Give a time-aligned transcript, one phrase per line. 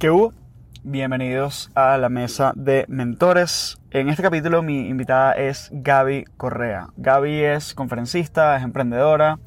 [0.00, 0.32] ¿Qué hubo?
[0.82, 3.78] Bienvenidos a la mesa de mentores.
[3.90, 6.88] En este capítulo mi invitada es Gaby Correa.
[6.96, 9.40] Gaby es conferencista, es emprendedora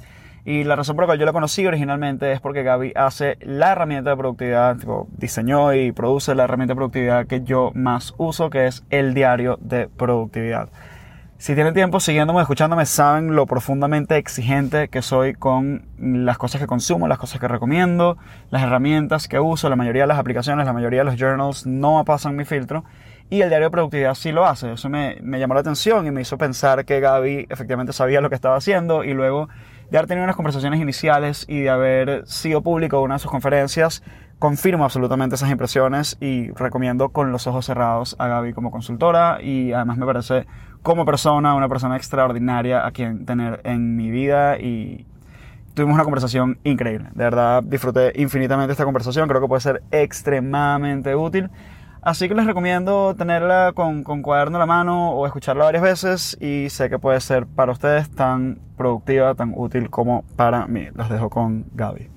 [0.45, 3.71] y la razón por la cual yo la conocí originalmente es porque Gaby hace la
[3.71, 8.51] herramienta de productividad, tipo, diseñó y produce la herramienta de productividad que yo más uso,
[8.51, 10.69] que es el diario de productividad.
[11.43, 16.67] Si tienen tiempo siguiéndome, escuchándome, saben lo profundamente exigente que soy con las cosas que
[16.67, 18.17] consumo, las cosas que recomiendo,
[18.49, 22.01] las herramientas que uso, la mayoría de las aplicaciones, la mayoría de los journals no
[22.05, 22.85] pasan mi filtro.
[23.29, 24.71] Y el diario de productividad sí lo hace.
[24.71, 28.29] Eso me, me llamó la atención y me hizo pensar que Gaby efectivamente sabía lo
[28.29, 29.49] que estaba haciendo y luego
[29.91, 34.01] de haber tenido unas conversaciones iniciales y de haber sido público una de sus conferencias,
[34.39, 39.73] confirmo absolutamente esas impresiones y recomiendo con los ojos cerrados a Gaby como consultora y
[39.73, 40.47] además me parece
[40.83, 45.07] como persona una persona extraordinaria a quien tener en mi vida y
[45.73, 47.09] tuvimos una conversación increíble.
[47.15, 51.49] De verdad disfruté infinitamente esta conversación, creo que puede ser extremadamente útil.
[52.01, 56.37] Así que les recomiendo tenerla con, con cuaderno en la mano o escucharla varias veces
[56.41, 60.89] y sé que puede ser para ustedes tan productiva, tan útil como para mí.
[60.95, 62.09] Los dejo con Gaby.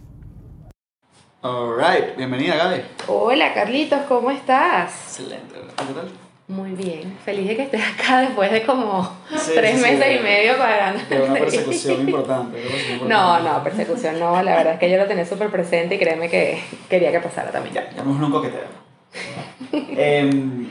[1.42, 2.82] Alright, bienvenida Gaby.
[3.06, 4.90] Hola Carlitos, ¿cómo estás?
[4.90, 6.25] Excelente, ¿qué tal?
[6.48, 9.02] Muy bien, feliz de que estés acá después de como
[9.36, 11.02] Sí, tres sí, meses y medio pagando.
[11.08, 12.62] De una persecución importante.
[13.06, 16.28] No, no, persecución no, la verdad es que yo lo tenía súper presente y créeme
[16.28, 17.74] que quería que pasara también.
[17.74, 18.86] Ya, llamémoslo un coqueteo.
[19.72, 20.68] Em,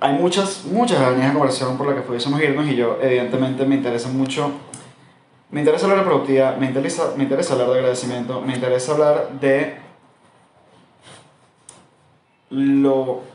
[0.00, 3.76] hay muchas, muchas líneas de conversación por las que pudiésemos irnos y yo, evidentemente, me
[3.76, 4.50] interesa mucho.
[5.50, 9.28] Me interesa hablar de productividad, me interesa, me interesa hablar de agradecimiento, me interesa hablar
[9.40, 9.76] de
[12.50, 13.33] lo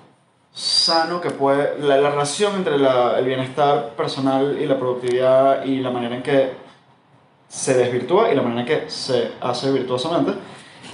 [0.53, 5.79] sano que puede, la, la relación entre la- el bienestar personal y la productividad y
[5.79, 6.51] la manera en que
[7.47, 10.33] se desvirtúa y la manera en que se hace virtuosamente.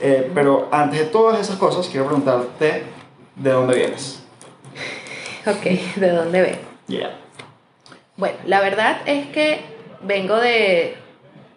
[0.02, 2.84] Eh, pero antes de todas esas cosas, quiero preguntarte
[3.36, 4.22] de dónde vienes.
[5.48, 5.64] Ok,
[5.98, 6.58] ¿de dónde vengo?
[6.88, 7.12] Yeah.
[8.18, 9.64] Bueno, la verdad es que
[10.02, 10.98] vengo de,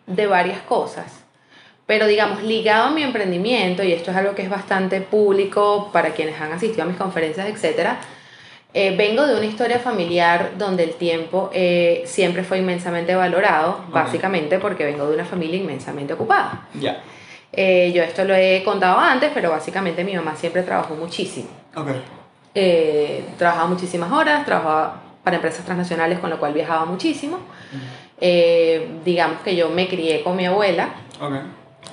[0.06, 1.24] de varias cosas,
[1.88, 6.10] pero digamos, ligado a mi emprendimiento, y esto es algo que es bastante público para
[6.10, 7.92] quienes han asistido a mis conferencias, etc.,
[8.74, 13.94] eh, vengo de una historia familiar donde el tiempo eh, siempre fue inmensamente valorado, Ok.
[13.94, 16.68] básicamente porque vengo de una familia inmensamente ocupada.
[16.78, 17.00] Ya.
[17.54, 21.48] Eh, yo esto lo he contado antes, pero básicamente mi mamá siempre trabajó muchísimo.
[21.74, 21.88] Ok.
[22.54, 27.38] Eh, trabajaba muchísimas horas, trabajaba para empresas transnacionales, con lo cual viajaba muchísimo.
[28.20, 30.90] Eh, digamos que yo me crié con mi abuela
[31.20, 31.32] Ok.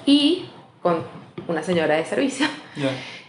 [0.05, 0.45] Y
[0.81, 1.03] con
[1.47, 2.47] una señora de servicio.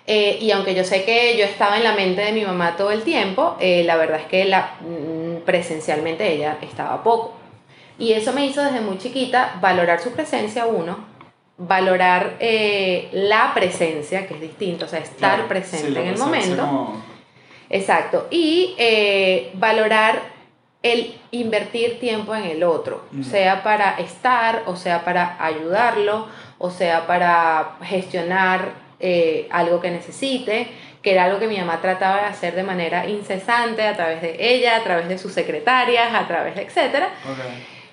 [0.08, 2.92] Eh, y aunque yo sé que yo estaba en la mente de mi mamá todo
[2.92, 7.34] el tiempo, eh, la verdad es que la, mm, presencialmente ella estaba poco.
[7.98, 10.96] Y eso me hizo desde muy chiquita valorar su presencia, uno,
[11.58, 15.48] valorar eh, la presencia, que es distinto, o sea, estar Claro.
[15.48, 16.62] presente Sí, en el momento.
[16.62, 17.02] como-
[17.68, 18.28] Exacto.
[18.30, 18.76] Y
[19.54, 20.22] valorar
[20.92, 27.06] el invertir tiempo en el otro, sea para estar, o sea para ayudarlo, o sea
[27.06, 30.68] para gestionar eh, algo que necesite,
[31.02, 34.36] que era algo que mi mamá trataba de hacer de manera incesante a través de
[34.38, 37.10] ella, a través de sus secretarias, a través de etcétera.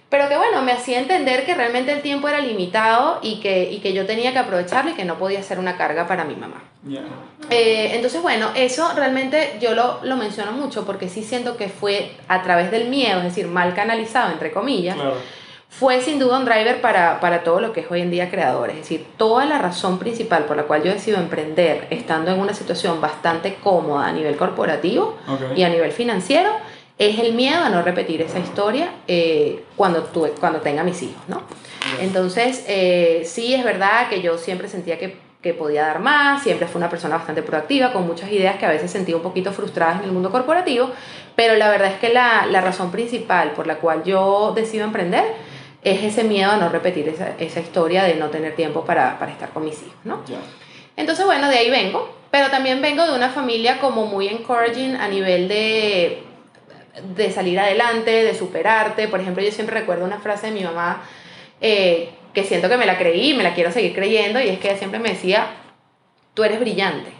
[0.10, 3.80] Pero que bueno, me hacía entender que realmente el tiempo era limitado y que, y
[3.80, 6.64] que yo tenía que aprovecharlo y que no podía ser una carga para mi mamá.
[6.86, 7.02] Ya.
[7.50, 12.12] Eh, entonces, bueno, eso realmente yo lo, lo menciono mucho porque sí siento que fue
[12.28, 15.16] a través del miedo, es decir, mal canalizado, entre comillas, Claro.
[15.70, 18.70] fue sin duda un driver para, para todo lo que es hoy en día creador.
[18.70, 22.54] Es decir, toda la razón principal por la cual yo decido emprender estando en una
[22.54, 25.18] situación bastante cómoda a nivel corporativo
[25.56, 26.52] y a nivel financiero
[27.00, 31.24] es el miedo a no repetir esa historia eh, cuando, tuve, cuando tenga mis hijos,
[31.28, 31.42] ¿no?
[32.00, 36.68] Entonces, eh, sí es verdad que yo siempre sentía que, que podía dar más, siempre
[36.68, 40.00] fui una persona bastante proactiva, con muchas ideas que a veces sentía un poquito frustradas
[40.00, 40.90] en el mundo corporativo,
[41.36, 45.26] pero la verdad es que la, la razón principal por la cual yo decido emprender
[45.84, 49.34] es ese miedo a no repetir esa, esa historia de no tener tiempo para, para
[49.34, 50.22] estar con mis hijos, ¿no?
[50.96, 55.10] Entonces, bueno, de ahí vengo, pero también vengo de una familia como muy encouraging a
[55.10, 56.24] nivel de,
[57.16, 59.10] de salir adelante, de superarte.
[59.10, 61.02] Por ejemplo, yo siempre recuerdo una frase de mi mamá
[61.60, 64.60] eh, que siento que me la creí y me la quiero seguir creyendo, y es
[64.60, 65.48] que siempre me decía,
[66.34, 67.12] tú eres brillante.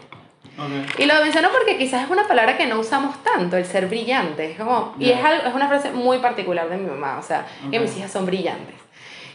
[0.58, 1.00] Ok.
[1.00, 4.52] Y lo menciono porque quizás es una palabra que no usamos tanto, el ser brillante.
[4.52, 7.48] Es como, y es, algo, es una frase muy particular de mi mamá, o sea,
[7.72, 8.76] que mis hijas son brillantes.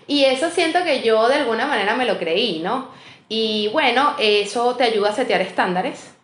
[0.07, 2.89] Y eso siento que yo de alguna manera me lo creí, ¿no?
[3.29, 6.15] Y bueno, eso te ayuda a setear estándares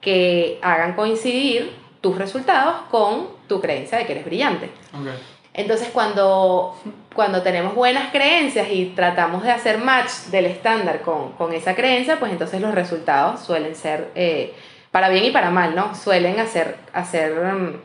[0.00, 4.66] que hagan coincidir tus resultados con tu creencia de que eres brillante.
[4.92, 5.08] Ok.
[5.54, 6.76] Entonces cuando,
[7.14, 12.18] cuando tenemos buenas creencias y tratamos de hacer match del estándar con, con esa creencia,
[12.18, 14.54] pues entonces los resultados suelen ser, eh,
[14.90, 15.94] para bien y para mal, ¿no?
[15.94, 17.76] Suelen hacer, hacer, mm,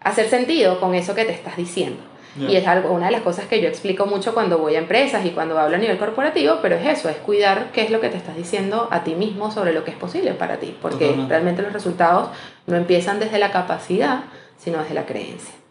[0.00, 2.02] hacer sentido con eso que te estás diciendo.
[2.48, 5.26] Y es algo, una de las cosas que yo explico mucho cuando voy a empresas
[5.26, 8.08] y cuando hablo a nivel corporativo, pero es eso, es cuidar qué es lo que
[8.08, 11.60] te estás diciendo a ti mismo sobre lo que es posible para ti, porque realmente
[11.60, 12.30] los resultados
[12.66, 14.20] no empiezan desde la capacidad,
[14.56, 15.61] sino desde la creencia.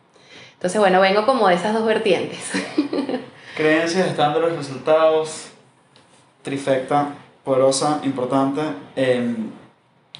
[0.61, 2.51] Entonces, bueno, vengo como de esas dos vertientes.
[3.57, 5.47] Creencias, estándares, resultados,
[6.43, 8.61] trifecta, poderosa, importante,
[8.95, 9.49] em,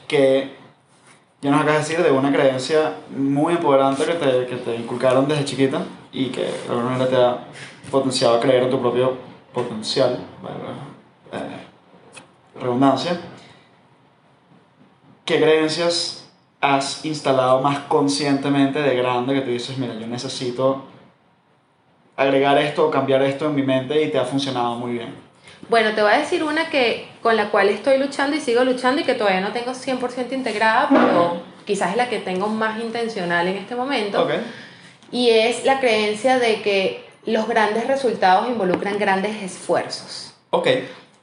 [0.07, 0.55] que
[1.41, 5.27] ya nos acabas de decir de una creencia muy empoderante que te, que te inculcaron
[5.27, 7.37] desde chiquita y que de alguna manera te ha
[7.91, 9.17] potenciado a creer en tu propio
[9.53, 10.25] potencial,
[11.33, 13.21] eh, redundancia.
[15.23, 16.20] ¿Qué creencias
[16.61, 20.85] has instalado más conscientemente de grande que tú dices, mira, yo necesito
[22.15, 25.13] agregar esto o cambiar esto en mi mente y te ha funcionado muy bien?
[25.69, 29.01] Bueno, te voy a decir una que con la cual estoy luchando y sigo luchando
[29.01, 33.47] y que todavía no tengo 100% integrada, pero quizás es la que tengo más intencional
[33.47, 34.23] en este momento.
[34.23, 34.39] Okay
[35.11, 40.33] y es la creencia de que los grandes resultados involucran grandes esfuerzos.
[40.49, 40.67] Ok.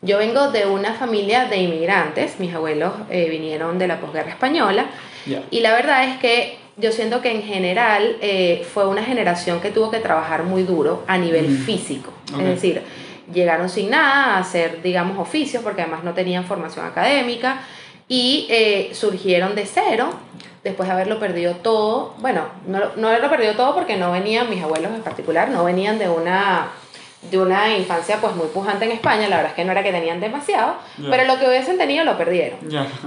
[0.00, 4.87] Yo vengo de una familia de inmigrantes, mis abuelos eh, vinieron de la posguerra española,
[5.51, 9.71] y la verdad es que yo siento que en general eh, fue una generación que
[9.71, 12.83] tuvo que trabajar muy duro a nivel físico, es decir,
[13.33, 17.63] llegaron sin nada a hacer, digamos, oficios, porque además no tenían formación académica,
[18.09, 20.11] y eh, surgieron de cero
[20.65, 24.63] después de haberlo perdido todo, bueno, no, no haberlo perdido todo porque no venían, mis
[24.63, 26.69] abuelos en particular, no venían de una
[27.23, 29.93] de una infancia pues muy pujante en España, la verdad es que no era que
[29.93, 30.76] tenían demasiado,
[31.11, 32.59] pero lo que hubiesen tenido lo perdieron.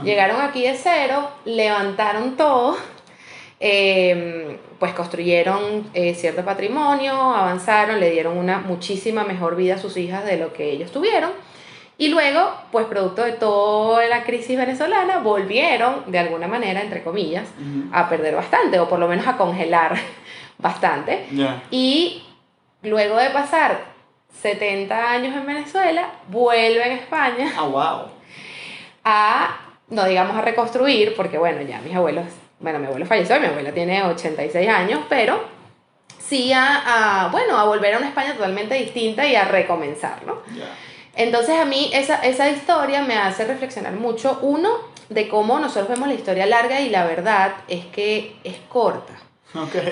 [0.04, 2.78] Llegaron aquí de cero, levantaron todo,
[3.60, 9.96] em, pues construyeron eh, cierto patrimonio, avanzaron, le dieron una muchísima mejor vida a sus
[9.98, 11.32] hijas de lo que ellos tuvieron
[12.02, 17.48] y luego, pues producto de toda la crisis venezolana, volvieron de alguna manera, entre comillas,
[17.92, 19.96] a perder bastante, o por lo menos a congelar
[20.58, 21.28] bastante.
[21.70, 22.24] Y
[22.82, 23.91] luego de pasar
[24.42, 27.54] 70 años en Venezuela, vuelven a España.
[27.58, 28.08] Ah, wow.
[29.04, 32.26] A, no digamos a reconstruir, porque bueno, ya mis abuelos,
[32.60, 35.44] bueno, mi abuelo falleció, mi abuela tiene 86 años, pero
[36.20, 40.38] sí a, bueno, a volver a una España totalmente distinta y a recomenzar, ¿no?
[41.16, 46.08] Entonces a mí esa, esa historia me hace reflexionar mucho, uno, de cómo nosotros vemos
[46.08, 49.14] la historia larga y la verdad es que es corta.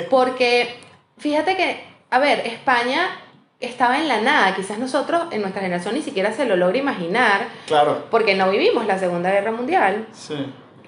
[0.10, 0.76] Porque
[1.18, 3.10] fíjate que, a ver, España
[3.60, 7.48] estaba en la nada, quizás nosotros en nuestra generación ni siquiera se lo logra imaginar.
[7.68, 8.06] Claro.
[8.10, 10.08] Porque no vivimos la Segunda Guerra Mundial.
[10.14, 10.36] Sí.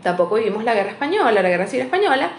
[0.02, 2.32] Tampoco vivimos la Guerra Española, la Guerra Civil Española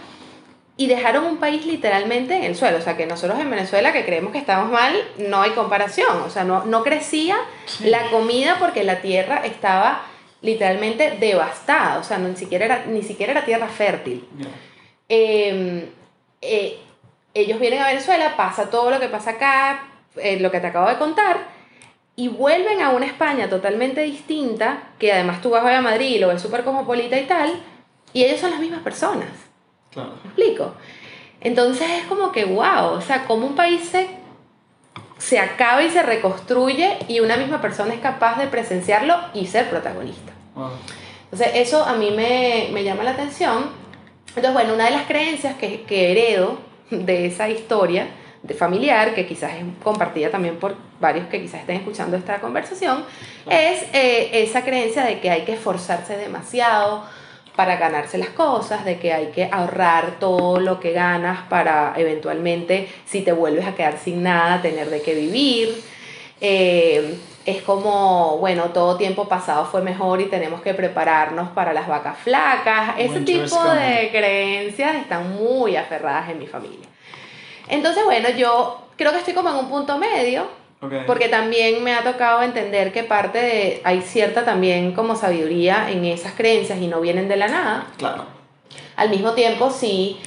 [0.77, 2.79] y dejaron un país literalmente en el suelo.
[2.79, 6.23] O sea, que nosotros en Venezuela, que creemos que estamos mal, no hay comparación.
[6.23, 7.37] O sea, no, no crecía
[7.85, 10.03] la comida porque la tierra estaba
[10.41, 11.99] literalmente devastada.
[11.99, 14.27] O sea, no, ni, siquiera era, ni siquiera era tierra fértil.
[15.09, 15.87] Em,
[16.41, 16.79] eh,
[17.35, 20.89] ellos vienen a Venezuela, pasa todo lo que pasa acá, eh, lo que te acabo
[20.89, 21.49] de contar,
[22.15, 26.29] y vuelven a una España totalmente distinta, que además tú vas a Madrid y lo
[26.29, 27.63] ves súper cosmopolita y tal,
[28.13, 29.29] y ellos son las mismas personas.
[29.91, 30.13] Claro.
[30.23, 30.75] ¿Me explico?
[31.41, 34.09] Entonces es como que, wow, o sea, como un país se,
[35.19, 39.69] se acaba y se reconstruye y una misma persona es capaz de presenciarlo y ser
[39.69, 40.33] protagonista.
[41.25, 43.71] Entonces eso a mí me, me, llama la atención.
[44.29, 46.59] Entonces, bueno, una de las creencias que, que heredo
[46.91, 48.09] de esa historia
[48.43, 53.05] de familiar, que quizás es compartida también por varios que quizás estén escuchando esta conversación,
[53.49, 57.05] es eh, esa creencia de que hay que esforzarse demasiado,
[57.57, 62.89] para ganarse las cosas, de que hay que ahorrar todo lo que ganas para eventualmente,
[63.05, 65.83] si te vuelves a quedar sin nada, tener de qué vivir.
[66.41, 71.89] Eh, es como, bueno, todo tiempo pasado fue mejor y tenemos que prepararnos para las
[71.89, 72.95] vacas flacas.
[72.99, 76.89] Ese tipo de creencias están muy aferradas en mi familia.
[77.69, 80.47] Entonces, bueno, yo creo que estoy como en un punto medio
[81.07, 86.05] porque también me ha tocado entender que parte de, hay cierta también como sabiduría en
[86.05, 87.87] esas creencias y no vienen de la nada.
[87.99, 88.25] Claro.
[88.97, 90.19] Al mismo tiempo, sí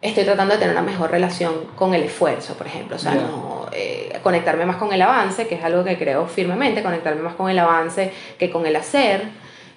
[0.00, 2.94] estoy tratando de tener una mejor relación con el esfuerzo, por ejemplo.
[2.94, 6.82] O sea, no, eh, conectarme más con el avance, que es algo que creo firmemente,
[6.82, 9.22] conectarme más con el avance que con el hacer.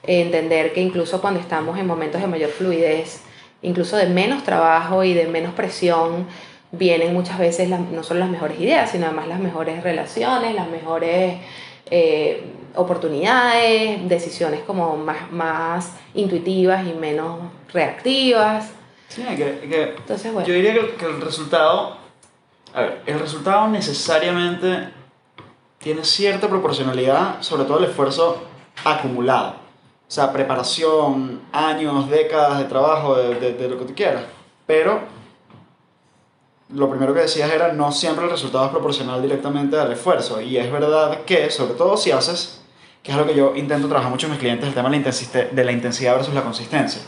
[0.04, 3.24] entender que incluso cuando estamos en momentos de mayor fluidez,
[3.62, 6.28] incluso de menos trabajo y de menos presión,
[6.72, 11.38] vienen muchas veces no solo las mejores ideas, sino además las mejores relaciones, las mejores
[11.90, 12.44] eh,
[12.76, 17.40] oportunidades, decisiones como más, más intuitivas y menos
[17.72, 18.72] reactivas.
[19.08, 20.48] Sí, que, Entonces, bueno.
[20.48, 21.98] yo diría que, el resultado,
[22.74, 24.90] A ver, el resultado necesariamente
[25.80, 28.44] tiene cierta proporcionalidad, sobre todo el esfuerzo
[28.84, 29.56] acumulado.
[30.08, 34.24] O sea, preparación, años, décadas de trabajo, de, de, lo que tú quieras.
[34.66, 35.02] Pero
[36.70, 40.42] lo primero que decías era no siempre el resultado es proporcional directamente al esfuerzo.
[40.42, 42.62] Y es verdad que, sobre todo si haces,
[43.02, 45.72] que es algo que yo intento trabajar mucho en mis clientes, el tema de la
[45.72, 47.02] intensidad versus la consistencia.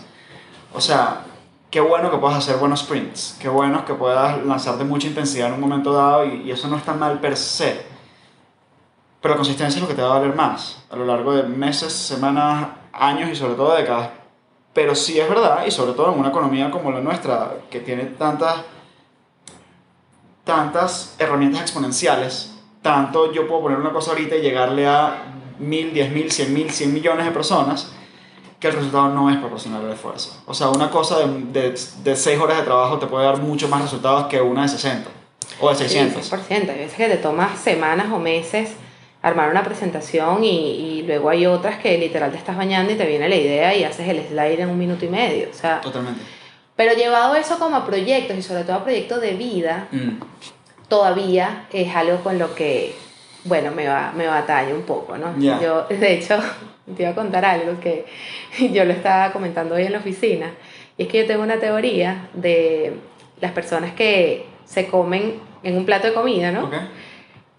[0.74, 1.22] O sea,
[1.70, 5.56] qué bueno que puedas hacer buenos sprints, qué bueno que puedas lanzarte mucha intensidad en
[5.56, 7.86] un momento dado y, y eso no está mal per se.
[9.22, 11.44] Pero la consistencia es lo que te va a valer más a lo largo de
[11.44, 14.12] meses, semanas, años y sobre todo décadas.
[14.74, 18.06] Pero sí es verdad, y sobre todo en una economía como la nuestra, que tiene
[18.06, 18.56] tantas,
[20.50, 25.26] tantas herramientas exponenciales, tanto yo puedo poner una cosa ahorita y llegarle a
[25.60, 27.92] mil, diez mil, cien mil, cien millones de personas,
[28.60, 30.42] que el resultado no es proporcional al esfuerzo.
[30.48, 33.84] O sea, una cosa de, de, 6 horas de trabajo te puede dar mucho más
[33.84, 35.08] resultados que una de 60
[35.62, 36.26] o de 600.
[36.26, 36.70] Sí, 100%.
[36.72, 38.72] Hay veces que te tomas semanas o meses
[39.22, 43.06] armar una presentación y, y, luego hay otras que literal te estás bañando y te
[43.06, 45.48] viene la idea y haces el slide en un minuto y medio.
[45.52, 46.39] O sea, Totalmente.
[46.80, 50.12] Pero llevado eso como a proyectos y sobre todo a proyectos de vida, mm.
[50.88, 52.96] todavía es algo con lo que,
[53.44, 55.38] bueno, me, va, me batalla un poco, ¿no?
[55.38, 56.40] Yo, de hecho,
[56.96, 58.06] te iba a contar algo que
[58.72, 60.54] yo lo estaba comentando hoy en la oficina,
[60.98, 62.94] y es que yo tengo una teoría de
[63.42, 65.34] las personas que se comen
[65.64, 66.72] en un plato de comida, ¿no?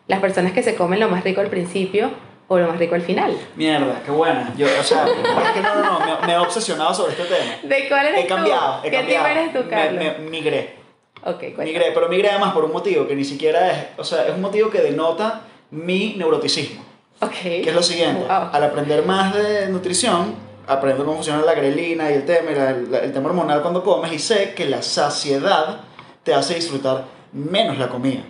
[0.09, 2.11] las personas que se comen lo más rico al principio
[2.53, 3.33] o lo más rico al final.
[3.55, 4.53] Mierda, qué buena.
[4.57, 7.53] Yo, o sea, es que no, no, no, me, he obsesionado sobre este tema.
[7.63, 9.27] ¿De cuál eres he cambiado, He ¿Qué cambiado.
[9.29, 10.05] eres tú, Carlos?
[10.05, 10.75] Me, migré.
[11.23, 14.35] Ok, Migré, pero migré además por un motivo que ni siquiera es, o sea, es
[14.35, 16.83] un motivo que denota mi neuroticismo.
[17.21, 17.31] Ok.
[17.31, 20.35] Que es lo siguiente, al aprender más de nutrición,
[20.67, 24.19] aprendo cómo funciona la grelina y el tema, el, el tema hormonal cuando comes y
[24.19, 25.83] sé que la saciedad
[26.25, 28.23] te hace disfrutar menos la comida.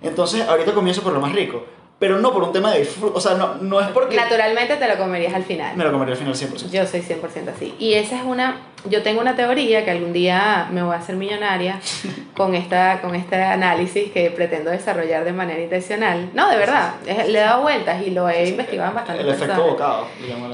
[0.00, 1.64] Entonces, ahorita comienzo por lo más rico.
[2.04, 4.14] Pero no por un tema de disfrute, o sea, no, no es porque...
[4.14, 5.74] Naturalmente te lo comerías al final.
[5.74, 6.70] Me lo comería al final 100%.
[6.70, 7.74] Yo soy 100% así.
[7.78, 8.58] Y esa es una...
[8.90, 11.80] Yo tengo una teoría que algún día me voy a hacer millonaria
[12.36, 16.28] con, esta, con este análisis que pretendo desarrollar de manera intencional.
[16.34, 16.92] No, de verdad.
[17.06, 20.06] le he dado vueltas y lo he investigado en bastante El efecto bocado.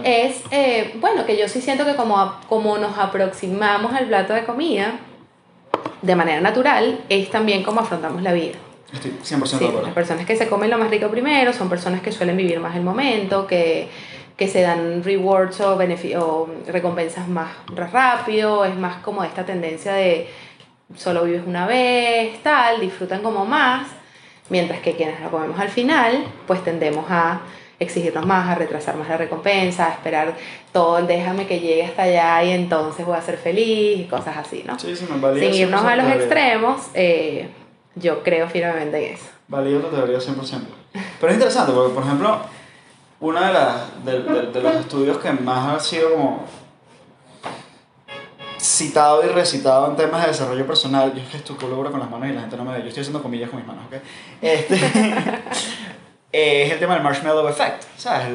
[0.05, 4.45] Es, eh, bueno, que yo sí siento que como, como nos aproximamos al plato de
[4.45, 5.01] comida
[6.01, 8.57] de manera natural, es también como afrontamos la vida.
[8.93, 9.83] Estoy 100% de acuerdo.
[9.83, 12.77] Las personas que se comen lo más rico primero son personas que suelen vivir más
[12.77, 13.89] el momento, que,
[14.37, 20.29] que se dan rewards o, o recompensas más rápido, es más como esta tendencia de
[20.97, 23.87] solo vives una vez, tal, disfrutan como más,
[24.49, 27.41] mientras que quienes lo comemos al final, pues tendemos a
[27.79, 30.35] exigirnos más, a retrasar más la recompensa, a esperar
[30.73, 34.63] todo, déjame que llegue hasta allá y entonces voy a ser feliz y cosas así,
[34.67, 34.79] ¿no?
[34.79, 37.49] Sí, sí, me Sin irnos a los extremos, eh,
[37.95, 39.27] yo creo firmemente en eso.
[39.49, 40.61] Valido tu teoría 100%.
[41.21, 42.41] Pero es interesante porque, por ejemplo,
[43.21, 46.45] uno de, las, de, de, los estudios que más ha sido como
[48.59, 52.41] citado y recitado en temas de desarrollo personal, yo gesticulo con las manos y la
[52.41, 53.95] gente no me ve, yo estoy haciendo comillas con mis manos, ¿ok?
[54.41, 54.75] Este,
[56.33, 58.31] es el tema del marshmallow effect, ¿sabes?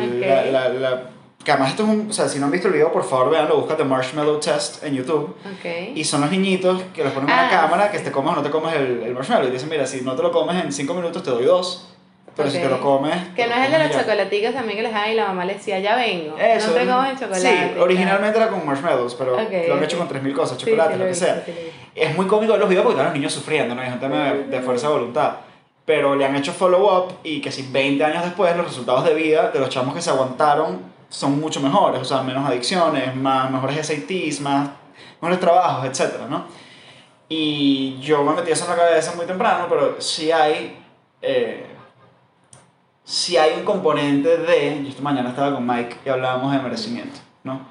[0.52, 1.10] La, la,
[1.46, 3.30] que además esto es un, o sea, si no han visto el video, por favor
[3.30, 5.36] veanlo, busca The Marshmallow Test en YouTube.
[5.60, 5.94] Okay.
[5.96, 8.36] Y son los niñitos que los ponen en la ah, cámara, que te comes o
[8.38, 9.48] no te comes el, el, marshmallow.
[9.48, 11.92] Y dicen, mira, si no te lo comes en 5 minutos te doy dos.
[12.36, 13.16] Pero si te lo comes...
[13.34, 15.54] Que no es el de los chocolaticos también que les dan y la mamá le
[15.54, 16.36] decía, ya vengo.
[16.38, 17.40] Eso, no te comes el chocolate.
[17.40, 21.16] Sí, originalmente era con marshmallows, pero lo han hecho con 3.000 cosas, chocolate, lo, que
[21.16, 21.46] sea.
[21.94, 23.82] es muy cómico los videos porque están los niños sufriendo, ¿no?
[23.84, 25.36] Es un tema de, de fuerza de voluntad
[25.86, 29.52] pero le han hecho follow-up y que si 20 años después los resultados de vida
[29.52, 33.88] de los chamos que se aguantaron son mucho mejores, o sea, menos adicciones, más, mejores
[33.88, 34.70] SATs, más,
[35.22, 36.28] mejores trabajos, etc.
[36.30, 36.44] ¿no?
[37.30, 40.78] Y yo me metí eso en la cabeza muy temprano, pero sí hay,
[41.22, 41.68] eh,
[43.06, 47.22] sí hay un componente de, yo esta mañana estaba con Mike y hablábamos de merecimiento,
[47.46, 47.62] ¿no?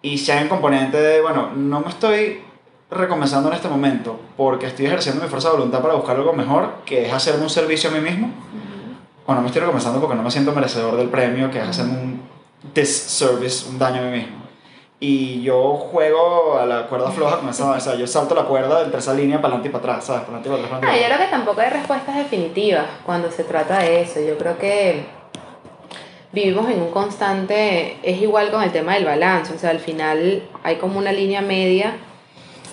[0.00, 2.42] Y si hay un componente de, bueno, no me estoy
[2.90, 6.76] recompensando en este momento porque estoy ejerciendo mi fuerza de voluntad para buscar algo mejor,
[6.86, 8.30] que es hacerme un servicio a mí mismo,
[9.26, 11.92] o no me estoy recompensando porque no me siento merecedor del premio, que es hacerme
[11.92, 12.23] un
[12.74, 14.44] disservice, un daño a mí mismo.
[15.00, 18.82] Y yo juego a la cuerda floja con esa, o sea, yo salto la cuerda
[18.82, 20.22] entre esa línea para adelante y para atrás, ¿sabes?
[20.22, 20.92] Para adelante y para atrás.
[20.94, 24.20] Ah, yo creo que tampoco hay respuestas definitivas cuando se trata de eso.
[24.20, 25.04] Yo creo que
[26.34, 30.42] vivimos en un constante, es igual con el tema del balance, o sea, al final
[30.62, 31.96] hay como una línea media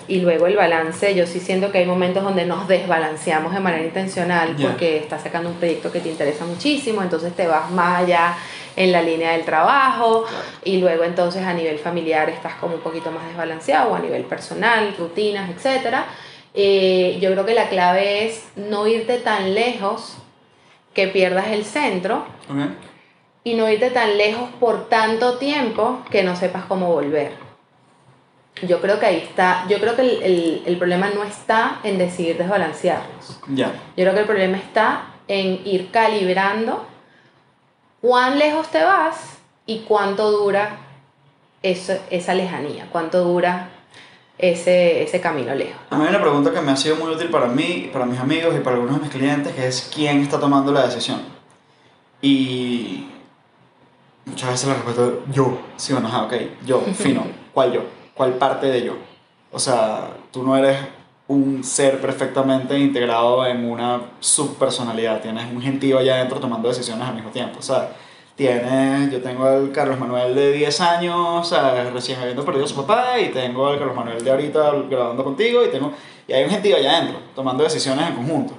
[0.08, 3.84] y luego el balance, yo sí siento que hay momentos donde nos desbalanceamos de manera
[3.84, 8.36] intencional porque estás sacando un proyecto que te interesa muchísimo, entonces te vas más allá
[8.76, 10.24] en la línea del trabajo
[10.64, 14.24] y luego entonces a nivel familiar estás como un poquito más desbalanceado o a nivel
[14.24, 15.96] personal, rutinas, etc.
[16.54, 20.16] Eh, yo creo que la clave es no irte tan lejos
[20.94, 22.24] que pierdas el centro
[23.44, 27.32] y no irte tan lejos por tanto tiempo que no sepas cómo volver.
[28.62, 31.96] Yo creo que ahí está, yo creo que el, el- el problema no está en
[31.98, 33.40] decidir desbalancearnos.
[33.48, 33.68] Ya.
[33.96, 36.86] Yo creo que el problema está en ir calibrando
[38.02, 40.76] cuán lejos te vas y cuánto dura
[41.62, 43.70] eso- esa lejanía, cuánto dura
[44.38, 45.80] ese, ese camino lejos.
[45.90, 48.18] A mí hay una pregunta que me ha sido muy útil para mí, para mis
[48.18, 51.20] amigos y para algunos de mis clientes, que es quién está tomando la decisión.
[52.20, 53.06] Y
[54.24, 56.34] muchas veces la respuesta es yo, sí o no, ok,
[56.66, 57.82] yo, fino, ¿cuál yo?
[58.14, 58.96] ¿Cuál parte de yo?
[59.52, 60.76] O sea, tú no eres
[61.28, 67.14] un ser perfectamente integrado en una subpersonalidad, tienes un gentío allá adentro tomando decisiones al
[67.14, 67.92] mismo tiempo, o sea,
[68.34, 72.68] tienes, yo tengo al Carlos Manuel de 10 años, o sea, recién habiendo perdido a
[72.68, 75.92] su papá, y tengo al Carlos Manuel de ahorita grabando contigo, y tengo,
[76.26, 78.54] y hay un gentío allá adentro, tomando decisiones en conjunto.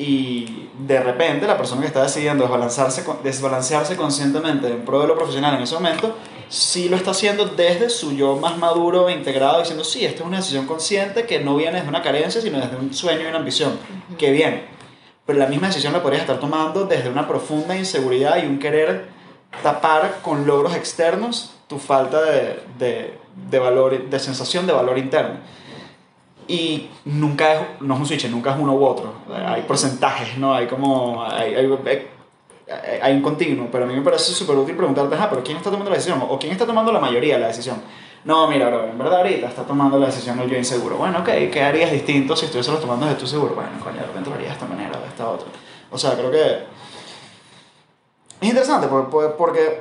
[0.00, 5.16] Y de repente la persona que está decidiendo desbalancearse, desbalancearse conscientemente en pro de lo
[5.16, 6.14] profesional en ese momento,
[6.48, 10.26] sí lo está haciendo desde su yo más maduro e integrado, diciendo, sí, esta es
[10.26, 13.38] una decisión consciente que no viene desde una carencia, sino desde un sueño y una
[13.38, 13.78] ambición.
[14.16, 14.66] Que bien.
[15.26, 19.08] Pero la misma decisión la podrías estar tomando desde una profunda inseguridad y un querer
[19.62, 23.18] tapar con logros externos tu falta de, de,
[23.50, 25.34] de valor, de sensación de valor interno.
[26.46, 29.12] Y nunca es, no es un switch, nunca es uno u otro.
[29.46, 30.54] Hay porcentajes, ¿no?
[30.54, 32.06] Hay como, hay, hay, hay-
[33.02, 35.70] hay un continuo, pero a mí me parece súper útil preguntarte, ah, pero ¿quién está
[35.70, 36.22] tomando la decisión?
[36.28, 37.80] ¿O quién está tomando la mayoría de la decisión?
[38.24, 40.96] No, mira, bro, en verdad ahorita está tomando la decisión el yo inseguro.
[40.96, 43.54] Bueno, ok, ¿qué harías distinto si estuvieses tomando desde tu seguro?
[43.54, 45.46] Bueno, coño, de repente lo haría de esta manera de esta otra.
[45.90, 46.44] O sea, creo que
[48.40, 49.80] es interesante por- por- porque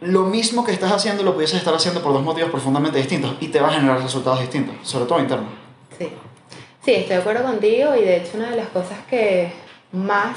[0.00, 3.48] lo mismo que estás haciendo lo pudieses estar haciendo por dos motivos profundamente distintos y
[3.48, 5.48] te va a generar resultados distintos, sobre todo internos.
[5.98, 6.10] Sí.
[6.84, 9.52] Sí, estoy de acuerdo contigo y de hecho una de las cosas que
[9.92, 10.36] más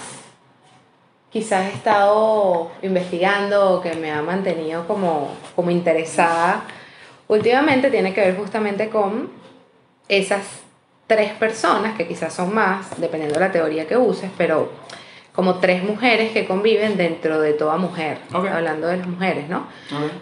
[1.31, 6.63] quizás he estado investigando o que me ha mantenido como, como interesada.
[7.27, 9.29] Últimamente tiene que ver justamente con
[10.07, 10.43] esas
[11.07, 14.71] tres personas, que quizás son más, dependiendo de la teoría que uses, pero
[15.33, 19.67] como tres mujeres que conviven dentro de toda mujer, hablando de las mujeres, ¿no?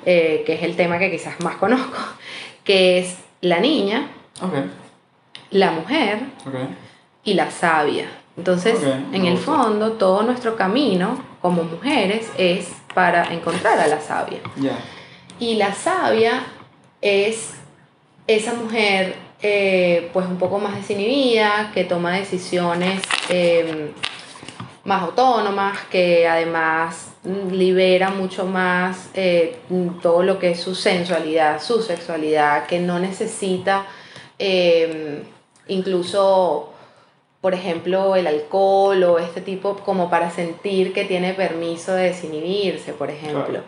[0.06, 1.98] Eh, que es el tema que quizás más conozco,
[2.64, 4.10] que es la niña,
[5.50, 6.20] la mujer
[7.24, 8.08] y la sabia.
[8.38, 8.80] Entonces,
[9.12, 14.40] en el fondo, todo nuestro camino como mujeres es para encontrar a la sabia.
[15.40, 16.44] Y la sabia
[17.02, 17.56] es
[18.28, 23.92] esa mujer, eh, pues un poco más desinhibida, que toma decisiones eh,
[24.84, 27.12] más autónomas, que además
[27.52, 29.58] libera mucho más eh,
[30.02, 33.86] todo lo que es su sensualidad, su sexualidad, que no necesita
[34.40, 35.24] eh,
[35.68, 36.74] incluso,
[37.42, 42.94] por ejemplo, el alcohol o este tipo como para sentir que tiene permiso de desinhibirse,
[42.94, 43.46] por ejemplo.
[43.46, 43.64] Claro.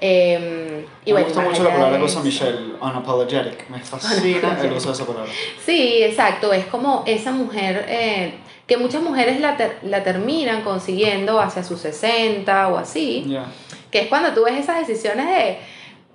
[0.00, 3.68] Eh, y me bueno, gusta mucho la palabra de que usa Michelle, unapologetic.
[3.68, 5.30] Me fascina el uso de esa palabra.
[5.64, 6.52] Sí, exacto.
[6.52, 8.34] Es como esa mujer eh,
[8.66, 13.24] que muchas mujeres la, ter- la terminan consiguiendo hacia sus 60 o así.
[13.26, 13.46] Ya.
[13.90, 15.58] Que es cuando tú ves esas decisiones de,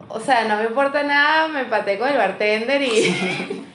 [0.08, 3.66] o sea, no me importa nada, me empaté con el bartender y...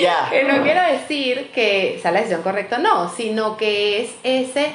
[0.00, 0.28] Ya.
[0.30, 4.72] Que no quiero decir que sea la decisión correcta, no, sino que es ese,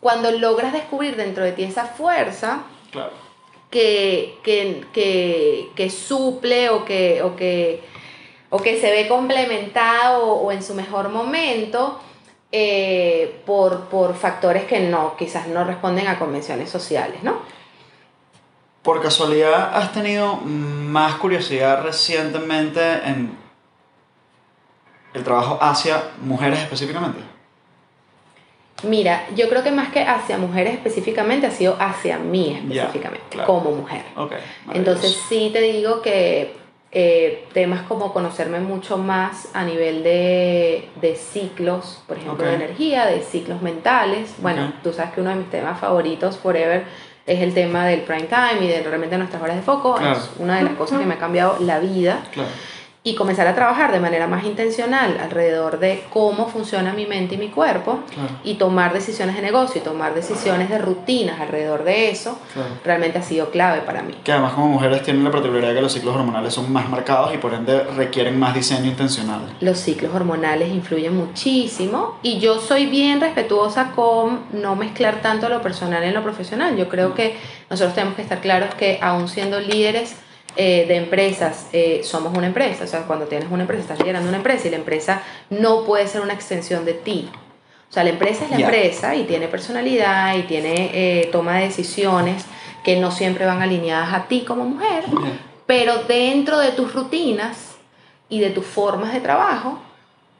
[0.00, 3.10] cuando logras descubrir dentro de ti esa fuerza Claro.
[3.70, 7.82] que, que, que, que suple o que, o, que,
[8.50, 12.00] o que se ve complementado o, o en su mejor momento
[12.52, 17.38] eh, por, por factores que no, quizás no responden a convenciones sociales, ¿no?
[18.82, 23.36] Por casualidad, ¿has tenido más curiosidad recientemente en
[25.14, 27.20] el trabajo hacia mujeres específicamente?
[28.82, 33.46] Mira, yo creo que más que hacia mujeres específicamente ha sido hacia mí específicamente, claro.
[33.46, 34.02] como mujer.
[34.16, 34.32] Ok.
[34.74, 36.52] Entonces sí te digo que
[36.92, 43.06] eh, temas como conocerme mucho más a nivel de, de ciclos, por ejemplo, de energía,
[43.06, 44.34] de ciclos mentales.
[44.38, 44.74] Bueno, Ok.
[44.82, 46.84] tú sabes que uno de mis temas favoritos forever
[47.26, 49.94] es el tema del prime time y de realmente nuestras horas de foco.
[49.94, 50.18] Claro.
[50.18, 52.50] Es una de las cosas que me ha cambiado la vida Claro.
[53.06, 57.38] Y comenzar a trabajar de manera más intencional alrededor de cómo funciona mi mente y
[57.38, 58.30] mi cuerpo Claro.
[58.44, 62.70] y tomar decisiones de negocio y tomar decisiones de rutinas alrededor de eso, Claro.
[62.82, 64.14] realmente ha sido clave para mí.
[64.24, 67.34] Que además como mujeres tienen la particularidad de que los ciclos hormonales son más marcados
[67.34, 69.42] y por ende requieren más diseño intencional.
[69.60, 75.60] Los ciclos hormonales influyen muchísimo y yo soy bien respetuosa con no mezclar tanto lo
[75.60, 76.74] personal en lo profesional.
[76.78, 77.36] Yo creo que
[77.68, 80.16] nosotros tenemos que estar claros que aún siendo líderes
[80.56, 84.28] eh, de empresas, eh, somos una empresa, o sea, cuando tienes una empresa, estás liderando
[84.28, 87.28] una empresa y la empresa no puede ser una extensión de ti.
[87.90, 91.64] O sea, la empresa es la empresa y tiene personalidad y tiene eh, toma de
[91.66, 92.44] decisiones
[92.84, 95.04] que no siempre van alineadas a ti como mujer,
[95.66, 97.76] pero dentro de tus rutinas
[98.28, 99.78] y de tus formas de trabajo,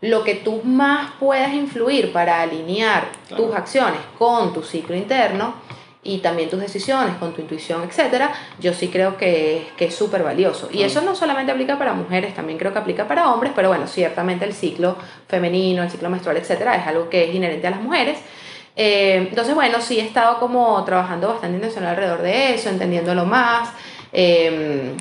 [0.00, 3.44] lo que tú más puedas influir para alinear Claro.
[3.44, 5.54] tus acciones con tu ciclo interno
[6.04, 10.22] y también tus decisiones con tu intuición, etcétera, yo sí creo que, que es súper
[10.22, 10.68] valioso.
[10.70, 10.86] Y Claro.
[10.86, 14.44] eso no solamente aplica para mujeres, también creo que aplica para hombres, pero bueno, ciertamente
[14.44, 14.96] el ciclo
[15.28, 18.18] femenino, el ciclo menstrual, etcétera, es algo que es inherente a las mujeres.
[18.76, 23.70] Eh, entonces, bueno, sí he estado como trabajando bastante intencional alrededor de eso, entendiéndolo más.
[24.12, 24.92] eh,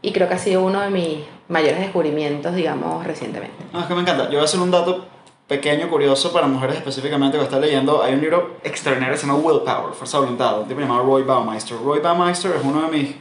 [0.00, 1.18] y creo que ha sido uno de mis
[1.48, 3.56] mayores descubrimientos, digamos, recientemente.
[3.72, 4.24] No, es que me encanta.
[4.24, 5.06] Yo voy a hacer un dato
[5.48, 8.02] pequeño, curioso para mujeres específicamente que está leyendo.
[8.02, 11.22] Hay un libro extraordinario que se llama Willpower, Fuerza de Voluntad, un tipo llamado Roy
[11.22, 11.78] Baumeister.
[11.82, 13.14] Roy Baumeister es uno de mis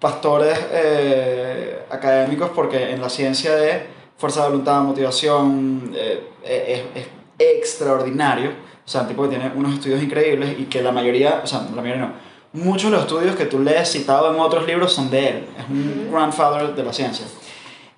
[0.00, 7.08] pastores eh, académicos porque en la ciencia de fuerza de voluntad, motivación, eh, es, es
[7.38, 8.50] extraordinario.
[8.84, 11.60] O sea, un tipo que tiene unos estudios increíbles y que la mayoría, o sea,
[11.60, 12.12] la mayoría no,
[12.52, 15.46] muchos de los estudios que tú lees citados en otros libros son de él.
[15.56, 17.24] Es un grandfather de la ciencia.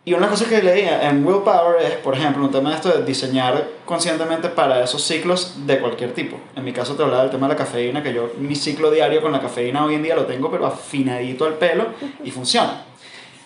[0.06, 3.04] Y una cosa que leí en Willpower es, por ejemplo, un tema de esto de
[3.04, 6.36] diseñar conscientemente para esos ciclos de cualquier tipo.
[6.54, 9.22] En mi caso te hablaba del tema de la cafeína, que yo mi ciclo diario
[9.22, 11.86] con la cafeína hoy en día lo tengo pero afinadito al pelo
[12.22, 12.84] y funciona.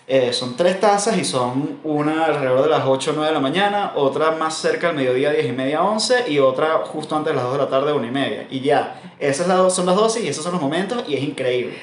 [0.08, 3.40] Eh, son tres tazas y son una alrededor de las 8 o 9 de la
[3.40, 7.36] mañana, otra más cerca al mediodía, 10 y media, 11 y otra justo antes de
[7.36, 8.46] las 2 de la tarde, 1 y media.
[8.50, 11.78] Y ya, esas son las dosis y esos son los momentos y es increíble.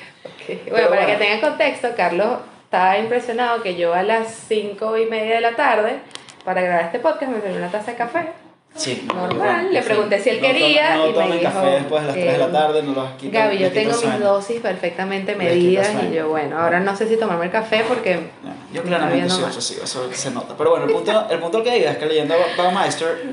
[0.48, 1.08] Bueno, Pero para bueno.
[1.08, 2.40] que tengan contexto, Carlos
[2.76, 6.00] estaba impresionado que yo a las 5 y media de la tarde,
[6.44, 8.28] para grabar este podcast, me serví una taza de café.
[8.76, 9.08] Sí.
[9.08, 9.88] Normal, le Sí.
[9.88, 12.38] pregunté si él No quería No y me dijo, café después de las 3 de
[12.38, 13.10] la tarde, no los.
[13.32, 17.46] Gaby, yo tengo mis dosis perfectamente medidas y yo, bueno, ahora no sé si tomarme
[17.46, 18.20] el café porque
[18.74, 20.56] Yo claramente soy obsesivo, eso se nota.
[20.58, 23.24] Pero bueno, el punto, el punto que iba es que leyendo Baumeister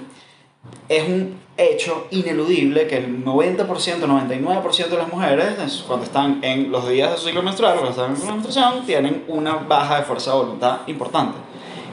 [0.89, 6.71] es un hecho ineludible que el 90%, 99% de las mujeres, es- cuando están en
[6.73, 10.03] los días de su ciclo menstrual, cuando están en la menstruación, tienen una baja de
[10.03, 11.37] fuerza de voluntad importante.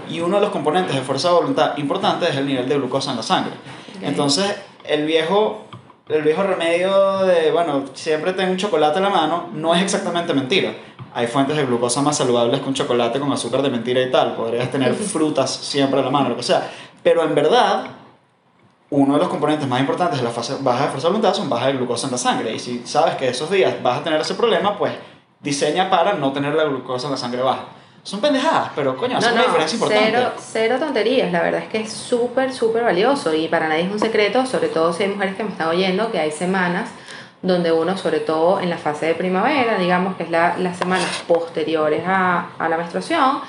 [0.09, 3.11] Y uno de los componentes de fuerza de voluntad importante es el nivel de glucosa
[3.11, 3.51] en la sangre.
[4.01, 5.65] Entonces, el viejo,
[6.07, 10.33] el viejo remedio de, bueno, siempre tengo un chocolate en la mano, no es exactamente
[10.33, 10.73] mentira.
[11.13, 14.35] Hay fuentes de glucosa más saludables que un chocolate con azúcar de mentira y tal.
[14.35, 16.69] Podrías tener frutas siempre en la mano, lo que sea.
[17.03, 17.83] Pero en verdad,
[18.91, 21.49] uno de los componentes más importantes de la fase baja de fuerza de voluntad son
[21.49, 22.55] baja de glucosa en la sangre.
[22.55, 24.93] Y si sabes que esos días vas a tener ese problema, pues
[25.39, 27.65] diseña para no tener la glucosa en la sangre baja.
[28.01, 30.11] Son pendejadas, pero coño, hacen una diferencia importante.
[30.11, 33.91] Cero, cero tonterías, la verdad es que es súper, súper valioso y para nadie es
[33.91, 36.89] un secreto, sobre todo si hay mujeres que me están oyendo, que hay semanas
[37.41, 41.23] donde uno, sobre todo en la fase de primavera, digamos que es la, las semanas
[41.27, 43.41] posteriores a, a la menstruación,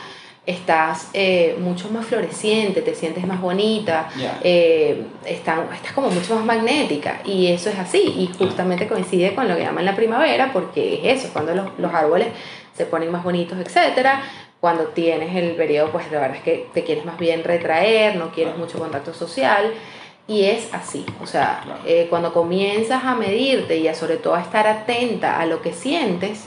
[0.47, 4.09] estás eh, mucho más floreciente, te sientes más bonita,
[4.43, 9.49] eh, están- estás como mucho más magnética y eso es así y justamente coincide con
[9.49, 12.29] lo que llaman la primavera porque es eso, cuando los, los árboles
[12.77, 14.23] se ponen más bonitos, etcétera.
[14.61, 18.31] Cuando tienes el periodo, pues la verdad es que te quieres más bien retraer, no
[18.31, 19.73] quieres mucho contacto social.
[20.29, 21.81] Y es así, o sea, Claro.
[21.87, 25.73] eh, cuando comienzas a medirte y a sobre todo a estar atenta a lo que
[25.73, 26.45] sientes,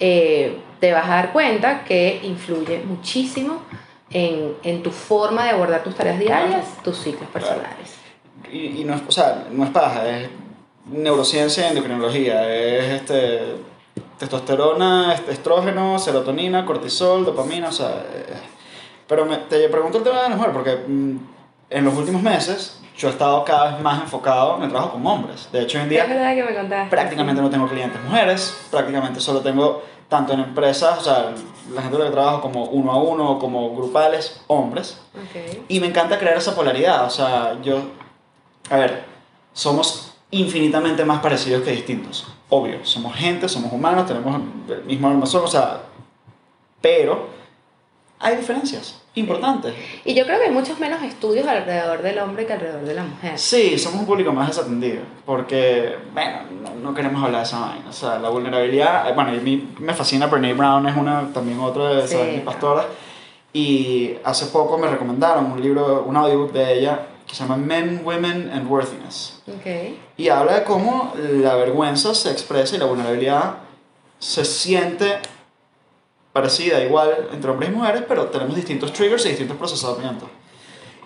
[0.00, 3.62] eh, te vas a dar cuenta que influye muchísimo
[4.10, 7.96] en, en tu forma de abordar tus tareas diarias, tus ciclos personales.
[8.50, 10.28] y, y no es, o sea, no es paja, es
[10.90, 13.40] neurociencia y endocrinología, es este,
[14.18, 18.34] testosterona, est- estrógeno, serotonina, cortisol, dopamina, o sea, eh,
[19.06, 21.16] pero me- te pregunto el tema de la mujer porque mm,
[21.70, 25.06] en los últimos meses yo he estado cada vez más enfocado en el trabajo con
[25.06, 29.40] hombres, de hecho hoy en día que me prácticamente no tengo clientes mujeres, prácticamente solo
[29.40, 31.32] tengo tanto en empresas, o sea,
[31.72, 35.64] la gente con la que trabajo como uno a uno como grupales, hombres, Ok.
[35.68, 37.06] y me encanta crear esa polaridad.
[37.06, 37.78] O sea, yo.
[38.68, 39.04] A ver,
[39.54, 42.26] somos infinitamente más parecidos que distintos.
[42.50, 45.80] Obvio, somos gente, somos humanos, tenemos el mismo almazón, o sea.
[46.82, 47.28] Pero
[48.18, 49.74] hay diferencias importantes.
[50.04, 53.02] Y yo creo que hay muchos menos estudios alrededor del hombre que alrededor de la
[53.04, 53.38] mujer.
[53.38, 55.00] Sí, somos un público más desatendido.
[55.26, 57.84] Porque, bueno, no, no queremos hablar de esa vaina.
[57.88, 59.08] O sea, la vulnerabilidad.
[59.08, 60.26] eh, Bueno, a mí me fascina.
[60.26, 62.42] Brené Brown es una, también otra de esas Sí.
[62.44, 62.86] pastoras.
[63.52, 68.02] Y hace poco me recomendaron un libro, un audiobook de ella que se llama Men,
[68.04, 69.42] Women and Worthiness.
[69.48, 69.96] Ok.
[70.16, 73.54] Y habla de cómo la vergüenza se expresa y la vulnerabilidad
[74.20, 75.18] se siente
[76.32, 80.28] parecida, igual entre hombres y mujeres, pero tenemos distintos triggers y distintos procesamientos.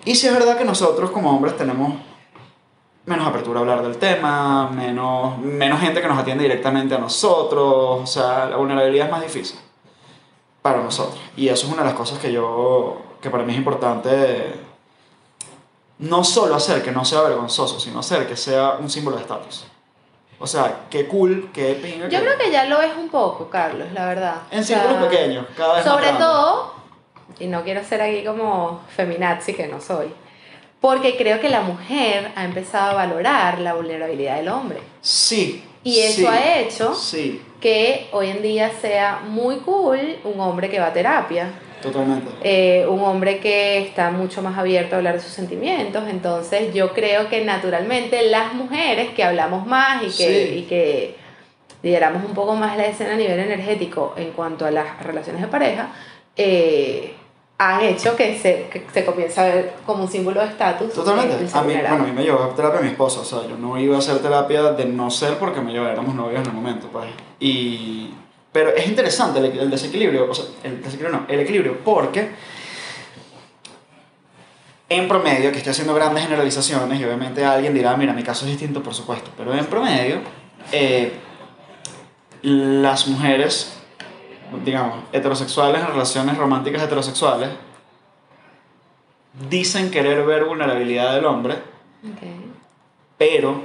[0.05, 1.95] Y si es verdad que nosotros como hombres tenemos
[3.07, 8.03] menos apertura a hablar del tema, menos, menos gente que nos atiende directamente a nosotros,
[8.03, 9.59] o sea, la vulnerabilidad es más difícil.
[10.63, 11.21] para nosotros.
[11.37, 14.55] Y eso es una de las cosas que yo, que para mí es importante,
[15.99, 19.67] no solo hacer que no sea vergonzoso, sino hacer que sea un símbolo de estatus.
[20.39, 22.09] O sea, qué cool, qué pinga.
[22.09, 24.35] Yo que- creo que ya lo es un poco, Carlos, la verdad.
[24.51, 26.27] En O sea, círculos pequeños, cada vez más Sobre grandes.
[26.27, 26.75] todo,
[27.39, 30.13] y no quiero ser aquí como feminazi, que no soy,
[30.81, 34.81] porque creo que la mujer ha empezado a valorar la vulnerabilidad del hombre.
[35.01, 35.65] Sí.
[35.83, 40.71] Y eso sí, ha hecho Sí, que hoy en día sea muy cool un hombre
[40.71, 41.51] que va a terapia,
[41.85, 42.31] totalmente.
[42.43, 46.05] eh, un hombre que está mucho más abierto a hablar de sus sentimientos.
[46.09, 50.55] Entonces yo creo que naturalmente las mujeres que hablamos más y que, Sí.
[50.59, 51.17] y que
[51.83, 55.49] lideramos un poco más la escena a nivel energético en cuanto a las relaciones de
[55.49, 55.89] pareja,
[56.37, 57.15] eh,
[57.57, 60.93] han hecho que se, que se comience a ver como un símbolo de estatus.
[60.93, 61.35] Totalmente.
[61.57, 63.79] A mí, bueno, a mí me llevó a terapia mi esposa, o sea, yo no
[63.79, 66.89] iba a hacer terapia de no ser porque me llevaba, éramos novios en el momento,
[66.93, 67.07] pues.
[67.39, 68.13] Y...
[68.55, 72.31] Pero es interesante el, el desequilibrio, o sea, el desequilibrio no, el equilibrio, porque
[74.89, 78.53] en promedio, que estoy haciendo grandes generalizaciones, y obviamente alguien dirá, mira, mi caso es
[78.53, 80.21] distinto, por supuesto, pero en promedio,
[80.71, 81.15] eh,
[82.43, 83.77] las mujeres,
[84.65, 87.49] digamos, heterosexuales en relaciones románticas heterosexuales,
[89.51, 92.23] dicen querer ver vulnerabilidad del hombre, Ok.
[93.19, 93.63] pero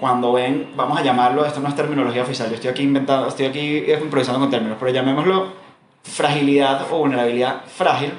[0.00, 3.46] cuando ven, vamos a llamarlo, esto no es terminología oficial, yo estoy aquí inventando, estoy
[3.46, 5.68] aquí improvisando con términos, pero llamémoslo
[6.02, 8.12] fragilidad o vulnerabilidad frágil,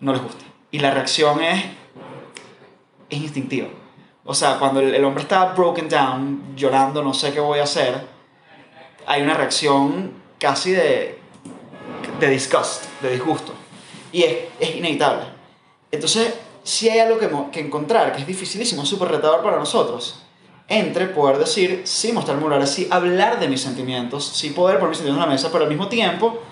[0.00, 0.44] no les gusta.
[0.70, 1.64] Y la reacción es,
[3.08, 3.68] es instintiva.
[4.24, 7.64] O sea, cuando el, el hombre está broken down, llorando, no sé qué voy a
[7.64, 8.06] hacer,
[9.06, 11.18] hay una reacción casi de,
[12.20, 13.54] de disgust, de disgusto.
[14.12, 15.24] Y es, es inevitable.
[15.90, 20.22] Entonces, si hay algo que, que encontrar, que es dificilísimo, súper retador para nosotros,
[20.68, 24.98] entre poder decir, sí mostrarme vulnerable, sí hablar de mis sentimientos, sí poder poner mis
[24.98, 26.42] sentimientos en la mesa, pero al mismo tiempo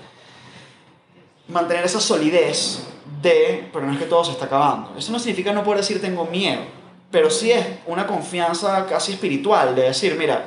[1.48, 2.83] mantener esa solidez
[3.22, 4.94] de, pero no es que todo se está acabando.
[4.96, 6.62] Eso no significa no poder decir tengo miedo,
[7.11, 10.46] pero sí es una confianza casi espiritual de decir, mira,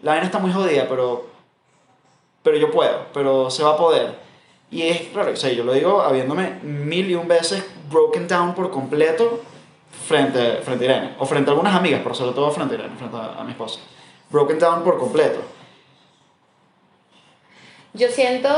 [0.00, 1.26] la vaina está muy jodida, pero,
[2.44, 4.16] pero yo puedo, pero se va a poder.
[4.70, 8.54] Y es claro, o sea, yo lo digo habiéndome mil y un veces broken down
[8.54, 9.40] por completo
[10.08, 12.96] frente, frente a Irene, o frente a algunas amigas, pero sobre todo frente a Irene,
[12.96, 13.80] frente a, a mi esposa.
[14.30, 15.40] Broken down por completo.
[17.92, 18.48] Yo siento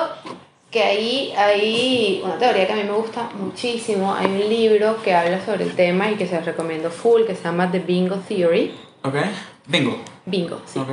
[0.70, 4.14] que ahí hay una teoría que a mí me gusta muchísimo.
[4.14, 7.34] Hay un libro que habla sobre el tema y que se los recomiendo full, que
[7.34, 8.74] se llama The Bingo Theory.
[9.02, 9.14] ¿Ok?
[9.66, 9.98] Bingo.
[10.26, 10.78] Bingo, sí.
[10.78, 10.90] Ok.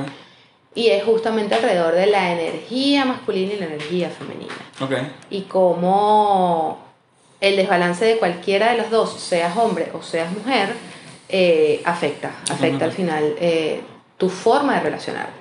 [0.74, 4.54] Y es justamente alrededor de la energía masculina y la energía femenina.
[4.80, 4.92] Ok.
[5.30, 6.87] Y cómo
[7.40, 10.70] el desbalance de cualquiera de los dos, seas hombre o seas mujer,
[11.28, 13.80] eh, afecta, afecta al final eh,
[14.16, 15.38] tu forma de relacionarte.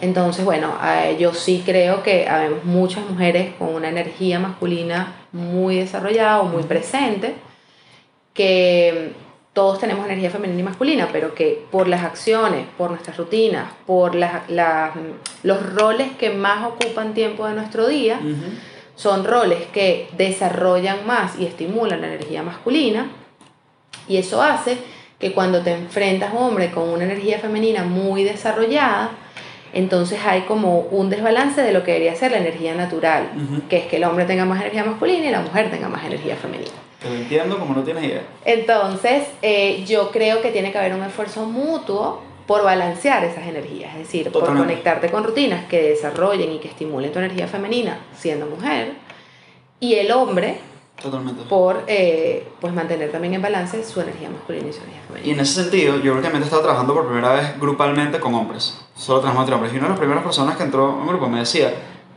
[0.00, 5.76] Entonces, bueno, eh, yo sí creo que habemos muchas mujeres con una energía masculina muy
[5.76, 7.34] desarrollada o muy presente,
[8.34, 9.12] que
[9.52, 14.14] todos tenemos energía femenina y masculina, pero que por las acciones, por nuestras rutinas, por
[14.14, 14.92] las, las-
[15.42, 18.20] los roles que más ocupan tiempo de nuestro día.
[18.98, 23.06] Son roles que desarrollan más y estimulan la energía masculina
[24.08, 24.76] y eso hace
[25.20, 29.10] que cuando te enfrentas a un hombre con una energía femenina muy desarrollada,
[29.72, 33.30] entonces hay como un desbalance de lo que debería ser la energía natural,
[33.68, 36.34] que es que el hombre tenga más energía masculina y la mujer tenga más energía
[36.34, 36.72] femenina.
[37.00, 38.22] Te lo entiendo como no tienes idea.
[38.44, 43.92] Entonces, eh, yo creo que tiene que haber un esfuerzo mutuo por balancear esas energías,
[43.92, 44.68] es decir, por Totalmente.
[44.68, 48.94] conectarte con rutinas que desarrollen y que estimulen tu energía femenina siendo mujer,
[49.80, 50.58] y el hombre
[51.00, 51.44] Totalmente.
[51.44, 55.34] por eh, pues mantener también en balance su energía masculina y su energía Y femenina.
[55.34, 58.80] en ese sentido, yo últimamente estaba trabajando por primera vez grupalmente con hombres.
[58.96, 59.72] Solo trabajamos entre hombres.
[59.74, 61.72] Y una de las primeras personas que entró en un grupo me decía,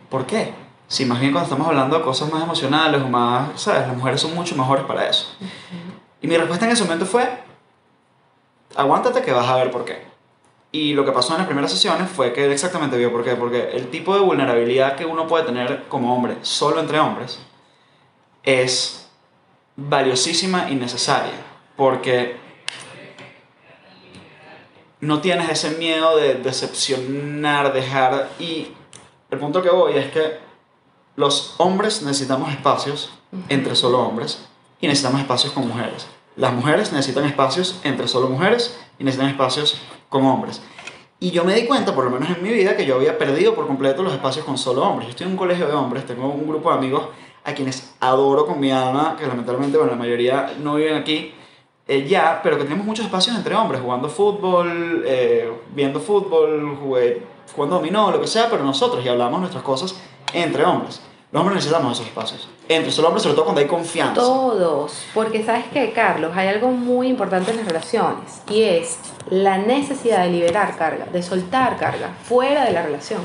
[0.10, 0.54] ¿por qué?
[0.88, 3.82] Si más bien cuando estamos hablando de cosas más emocionales o más, ¿sabes?
[3.86, 5.28] Las mujeres son mucho mejores para eso.
[6.22, 7.30] Y mi respuesta en ese momento fue,
[8.76, 10.10] aguántate que vas a ver por qué.
[10.72, 13.36] Y lo que pasó en las primeras sesiones fue que él exactamente vio por qué.
[13.36, 17.40] Porque el tipo de vulnerabilidad que uno puede tener como hombre, solo entre hombres,
[18.44, 19.10] es
[19.76, 21.34] valiosísima y necesaria.
[21.76, 22.38] Porque
[25.02, 28.30] no tienes ese miedo de decepcionar, dejar.
[28.40, 28.70] Y
[29.30, 30.40] el punto que voy es que
[31.18, 33.12] los hombres necesitamos espacios
[33.50, 34.48] entre solo hombres
[34.80, 36.08] y necesitamos espacios con mujeres.
[36.36, 40.62] Las mujeres necesitan espacios entre solo mujeres y necesitan espacios con hombres.
[41.20, 43.54] Y yo me di cuenta, por lo menos en mi vida, que yo había perdido
[43.54, 45.08] por completo los espacios con solo hombres.
[45.08, 47.04] Yo estoy en un colegio de hombres, tengo un grupo de amigos
[47.44, 51.34] a quienes adoro con mi alma, que lamentablemente, bueno, la mayoría no viven aquí
[51.88, 57.22] eh, ya, pero que tenemos muchos espacios entre hombres, jugando fútbol, eh, viendo fútbol, jugué-
[57.54, 60.00] jugando dominó, lo que sea, pero nosotros y hablamos nuestras cosas
[60.34, 61.02] entre hombres.
[61.32, 62.50] Los hombres necesitamos esos espacios.
[62.68, 64.16] Entre solo hombres, sobre todo cuando hay confianza.
[64.16, 68.98] Todos, porque sabes que, Carlos, hay algo muy importante en las relaciones y es
[69.30, 73.22] la necesidad de liberar carga, de soltar carga fuera de la relación.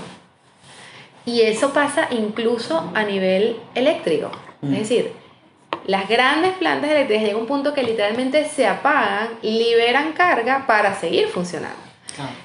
[1.24, 4.30] Y eso pasa incluso a nivel eléctrico.
[4.60, 4.74] Mm.
[4.74, 5.12] Es decir,
[5.86, 10.94] las grandes plantas eléctricas llegan a un punto que literalmente se apagan, liberan carga para
[10.94, 11.86] seguir funcionando.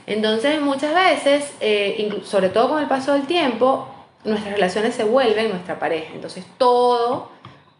[0.05, 3.87] Entonces, muchas veces, eh, sobre todo con el paso del tiempo,
[4.23, 6.13] nuestras relaciones se vuelven nuestra pareja.
[6.13, 7.29] Entonces, todo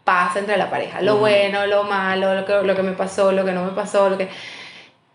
[0.04, 1.00] pasa entre la pareja.
[1.00, 1.20] Lo Ujú.
[1.22, 4.18] bueno, lo malo, lo que, lo que me pasó, lo que no me pasó, lo
[4.18, 4.28] que...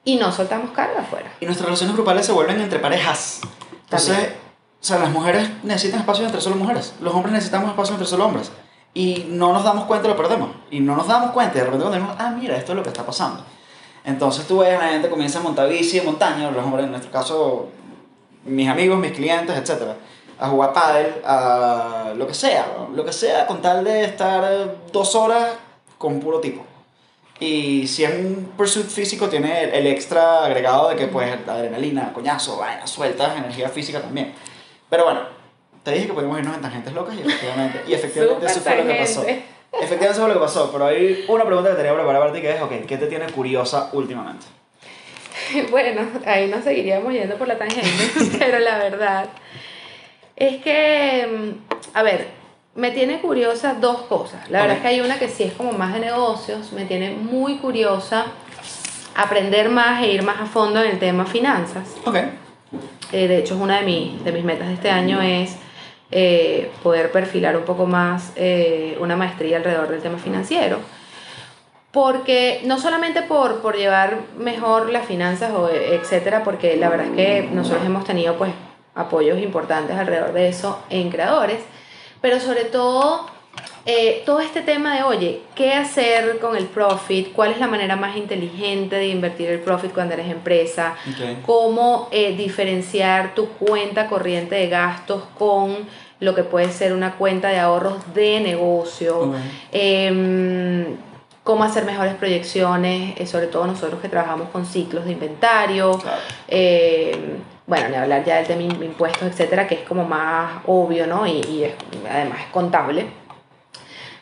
[0.06, 1.30] Y no soltamos carga afuera.
[1.42, 3.42] Y nuestras relaciones grupales se vuelven entre parejas.
[3.84, 4.34] Entonces, También.
[4.82, 6.94] o sea, las mujeres necesitan espacio entre solo mujeres.
[7.02, 8.52] Los hombres necesitamos espacio entre solo hombres.
[8.94, 10.50] Y no nos damos cuenta lo perdemos.
[10.72, 11.56] Y no nos damos cuenta.
[11.58, 13.44] Y de repente cuando decimos, ah, mira, esto es lo que está pasando.
[14.06, 17.12] Entonces tú ves, la gente comienza a montar bici en montaña, los hombres, en nuestro
[17.12, 17.68] caso,
[18.46, 19.92] mis amigos, mis clientes, etc.
[20.40, 25.16] A jugar pádel, a lo que sea, lo que sea, con tal de estar dos
[25.16, 25.56] horas
[25.98, 26.64] con puro tipo.
[27.40, 32.12] Y si es un pursuit físico, tiene el, el extra agregado de que, pues, adrenalina,
[32.14, 34.34] coñazo, vaina, sueltas, energía física también.
[34.90, 35.22] Pero bueno,
[35.84, 38.88] te dije que podíamos irnos en tangentes locas y efectivamente, y efectivamente eso fue lo
[38.88, 39.22] que pasó.
[39.24, 42.42] Efectivamente eso fue lo que pasó, pero hay una pregunta que tenía preparada para ti
[42.42, 44.46] que es, ok, ¿qué te tiene curiosa últimamente?
[45.72, 47.90] Bueno, ahí nos seguiríamos yendo por la tangente,
[48.38, 49.30] pero la verdad
[50.38, 52.28] es que, mm, a ver,
[52.76, 54.50] me tiene curiosa dos cosas.
[54.50, 57.10] La verdad es que hay una que sí es como más de negocios, me tiene
[57.10, 58.28] muy curiosa
[59.16, 61.96] aprender más e ir más a fondo en el tema finanzas.
[62.06, 62.18] Ok.
[63.12, 65.56] Eh, de hecho, es una de, mis de mis metas de este año es
[66.12, 70.78] eh, poder perfilar un poco más eh, una maestría alrededor del tema financiero.
[71.92, 77.08] Porque no solamente por, por llevar mejor las finanzas, o eh, etcétera, porque la verdad
[77.08, 78.52] es que nosotros hemos tenido pues
[78.98, 81.60] apoyos importantes alrededor de eso en creadores,
[82.20, 83.28] pero sobre todo
[83.90, 87.32] eh, todo este tema de, oye, ¿qué hacer con el profit?
[87.32, 90.96] ¿Cuál es la manera más inteligente de invertir el profit cuando eres empresa?
[91.46, 95.78] Cómo eh, diferenciar tu cuenta corriente de gastos con
[96.20, 99.34] lo que puede ser una cuenta de ahorros de negocio.
[99.72, 100.98] Em,
[101.46, 106.20] cómo hacer mejores proyecciones, eh, sobre todo nosotros que trabajamos con ciclos de inventario, Claro.
[107.68, 111.28] Bueno, ni hablar ya del tema de impuestos, etcétera, que es como más obvio, ¿no?
[111.28, 111.74] Y, y es-
[112.10, 113.06] además es contable.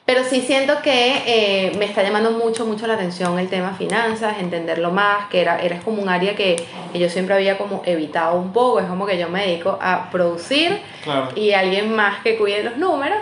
[0.03, 4.35] Pero sí siento que eh, me está llamando mucho, mucho la atención el tema finanzas,
[4.39, 6.55] entenderlo más, que era, era como un área que,
[6.91, 10.09] que yo siempre había como evitado un poco, es como que yo me dedico a
[10.11, 11.29] producir Claro.
[11.35, 13.17] y alguien más que cuide los números.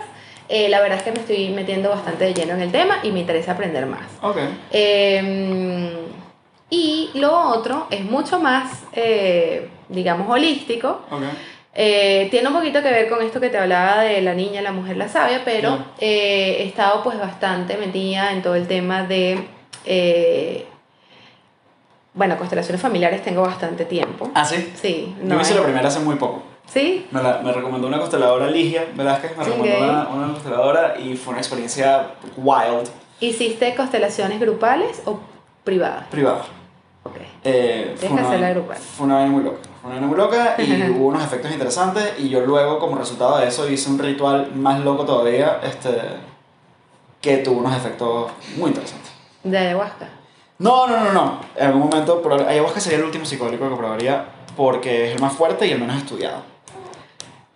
[0.49, 3.11] Eh, la verdad es que me estoy metiendo bastante de lleno en el tema y
[3.11, 4.01] me interesa aprender más.
[4.21, 4.37] Ok.
[4.71, 5.93] Eh,
[6.69, 11.01] y lo otro es mucho más, eh, digamos, holístico.
[11.09, 11.23] Ok.
[11.75, 14.71] Eh, tiene un poquito que ver con esto que te hablaba de la niña, la
[14.71, 19.47] mujer, la sabia, pero eh, he estado pues bastante metida en todo el tema de,
[19.85, 20.67] eh,
[22.13, 24.29] bueno, constelaciones familiares tengo bastante tiempo.
[24.35, 24.71] Ah, sí.
[24.79, 26.43] Sí, Yo me hice es- la primera hace muy poco.
[26.67, 27.07] ¿Sí?
[27.11, 29.83] Me, la- me recomendó una consteladora Ligia Velázquez, me recomendó Ok.
[29.83, 32.87] una, una consteladora y fue una experiencia wild,
[33.19, 35.19] ¿Hiciste constelaciones grupales o
[35.63, 36.05] privadas?
[36.09, 36.43] privada.
[37.03, 37.15] Ok.
[37.43, 38.77] Eh, Tienes que hacerla grupal.
[38.77, 39.59] Fue una vaina muy loca.
[39.83, 42.13] Fue una vaina muy loca y hubo unos efectos interesantes.
[42.17, 45.89] Y yo luego, como resultado de eso, hice un ritual más loco todavía este,
[47.21, 49.11] que tuvo unos efectos muy interesantes.
[49.43, 50.07] De ayahuasca.
[50.59, 51.39] No, no, no, no.
[51.57, 55.33] En algún momento, proba- ayahuasca sería el último psicodélico que probaría porque es el más
[55.33, 56.37] fuerte y el menos estudiado.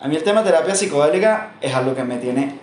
[0.00, 2.58] A mí el tema de terapia psicodélica es algo que me tiene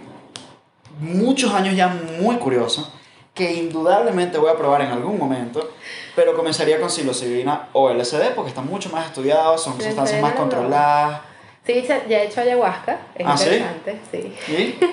[1.00, 1.88] muchos años ya
[2.20, 2.92] muy curioso,
[3.34, 5.72] que indudablemente voy a probar en algún momento,
[6.16, 10.38] pero comenzaría con psilocibina o LSD porque están mucho más estudiados, son sustancias más no.
[10.38, 11.22] controladas.
[11.66, 13.00] Sí, ya he hecho ayahuasca.
[13.16, 13.46] Es ¿Ah, sí?
[13.46, 14.36] interesante, sí.
[14.46, 14.80] ¿Sí?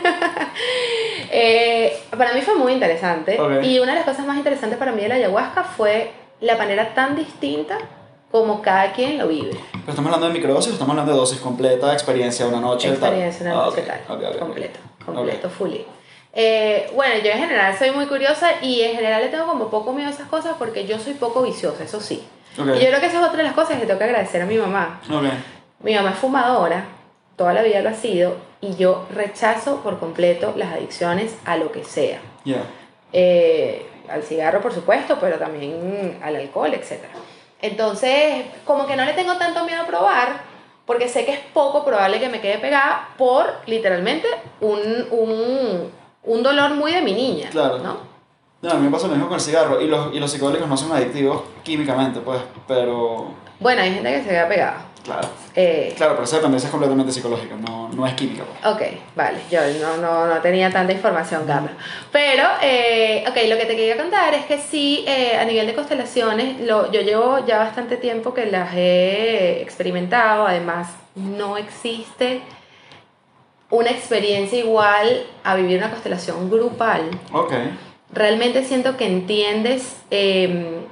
[1.35, 3.41] Eh, para mí fue muy interesante.
[3.41, 3.63] Ok.
[3.65, 6.93] Y una de las cosas más interesantes para mí de la ayahuasca fue la manera
[6.95, 7.79] tan distinta
[8.31, 9.51] como cada quien lo vive.
[9.73, 12.89] Pero estamos hablando de microdosis, o estamos hablando de dosis completa, experiencia de una noche.
[12.89, 12.97] tal?
[12.99, 14.01] Experiencia una Ah, noche ok, tal.
[14.17, 14.39] ok, ok, ok.
[14.41, 15.87] completo, completo, fully.
[16.35, 19.93] Eh, bueno, yo en general soy muy curiosa y en general le tengo como poco
[19.93, 22.27] miedo a esas cosas porque yo soy poco viciosa, eso sí.
[22.57, 24.47] Y yo creo que esa es otra de las cosas que tengo que agradecer a
[24.47, 25.01] mi mamá.
[25.11, 25.25] Ok.
[25.81, 26.85] Mi mamá es fumadora,
[27.37, 31.73] toda la vida lo ha sido, y yo rechazo por completo las adicciones a lo
[31.73, 32.21] que sea.
[32.45, 32.63] Ya.
[33.13, 37.01] Eh, al cigarro, por supuesto, pero también al alcohol, etc.
[37.61, 40.43] Entonces, como que no le tengo tanto miedo a probar,
[40.87, 44.29] porque sé que es poco probable que me quede pegada por literalmente
[44.61, 45.93] un, un,
[46.25, 47.49] un dolor muy de mi niña.
[47.51, 47.79] Claro.
[47.79, 47.97] ¿no?
[48.63, 49.81] No, a mí me pasa lo mismo con el cigarro.
[49.81, 53.33] Y los, y los psicodélicos no son adictivos químicamente, pues, pero...
[53.59, 54.87] Bueno, hay gente que se queda pegada.
[55.05, 55.29] Claro.
[55.57, 58.45] Eh, Claro, pero esa dependencia es completamente psicológica, no, no es química.
[58.45, 58.73] pues.
[58.75, 58.83] Ok,
[59.17, 61.73] vale, yo no, no, no tenía tanta información, Carlos.
[62.13, 65.75] Pero, eh, ok, lo que te quería contar es que sí, eh, a nivel de
[65.75, 72.41] constelaciones, lo, yo llevo ya bastante tiempo que las he experimentado, además no existe
[73.73, 77.11] una experiencia igual a vivir una constelación grupal.
[77.33, 77.55] Ok.
[78.13, 80.85] Realmente siento que entiendes eh,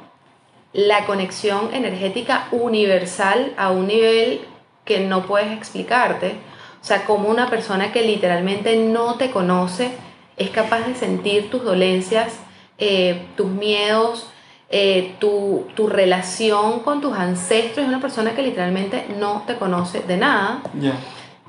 [0.72, 4.40] la conexión energética universal a un nivel
[4.86, 6.36] que no puedes explicarte.
[6.80, 9.90] O sea, como una persona que literalmente no te conoce
[10.38, 12.32] es capaz de sentir tus dolencias,
[12.78, 14.30] eh, tus miedos,
[14.70, 17.84] eh, tu, tu relación con tus ancestros.
[17.84, 20.62] Es una persona que literalmente no te conoce de nada.
[20.80, 20.94] Ya.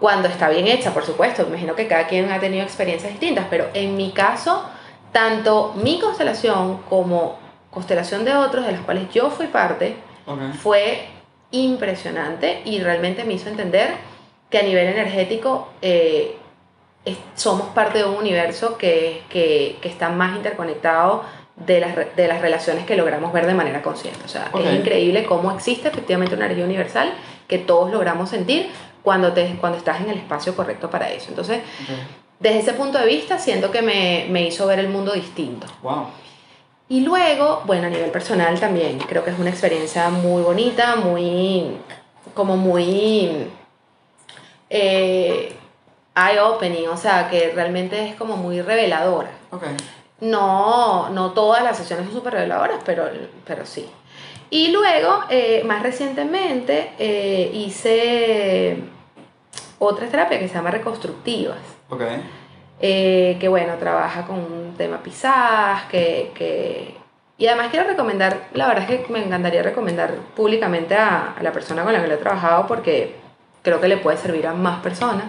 [0.01, 1.43] Cuando está bien hecha, por supuesto.
[1.43, 4.65] Me imagino que cada quien ha tenido experiencias distintas, pero en mi caso,
[5.13, 7.37] tanto mi constelación como
[7.69, 9.95] constelación de otros, de las cuales yo fui parte,
[10.53, 11.05] fue
[11.51, 13.89] impresionante y realmente me hizo entender
[14.49, 16.35] que a nivel energético eh,
[17.05, 21.23] es- somos parte de un universo que, que, que está más interconectado
[21.55, 24.19] de las, de las relaciones que logramos ver de manera consciente.
[24.25, 27.13] O sea, es increíble cómo existe efectivamente una energía universal
[27.47, 28.69] que todos logramos sentir
[29.03, 31.29] cuando, te, cuando estás en el espacio correcto para eso.
[31.29, 31.61] Entonces,
[32.39, 35.67] desde ese punto de vista, siento que me, me hizo ver el mundo distinto.
[35.81, 36.07] Wow.
[36.89, 41.77] Y luego, bueno, a nivel personal también, creo que es una experiencia muy bonita, muy,
[42.33, 43.47] como muy
[44.69, 45.55] eh,
[46.13, 49.31] eye-opening, o sea, que realmente es como muy reveladora.
[49.51, 49.63] Ok.
[50.19, 53.05] No, no todas las sesiones son súper reveladoras, pero,
[53.45, 53.89] pero sí.
[54.49, 58.79] Y luego, eh, más recientemente, eh, hice
[59.83, 61.57] otra terapia que se llama reconstructivas
[61.89, 62.03] Ok.
[62.79, 66.95] eh, que bueno, trabaja con un tema pisadas, que, que...
[67.39, 71.51] Y además quiero recomendar, la verdad es que me encantaría recomendar públicamente a, a la
[71.51, 73.15] persona con la que lo he trabajado porque
[73.63, 75.25] creo que le puede servir a más personas.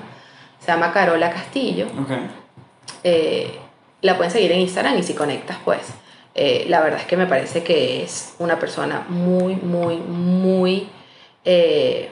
[0.60, 1.86] Se llama Carola Castillo.
[2.02, 2.10] Ok.
[3.04, 3.58] Eh,
[4.02, 5.80] la pueden seguir en Instagram y si conectas, pues.
[6.34, 10.88] eh, la verdad es que me parece que es una persona muy, muy, muy,
[11.44, 12.10] eh,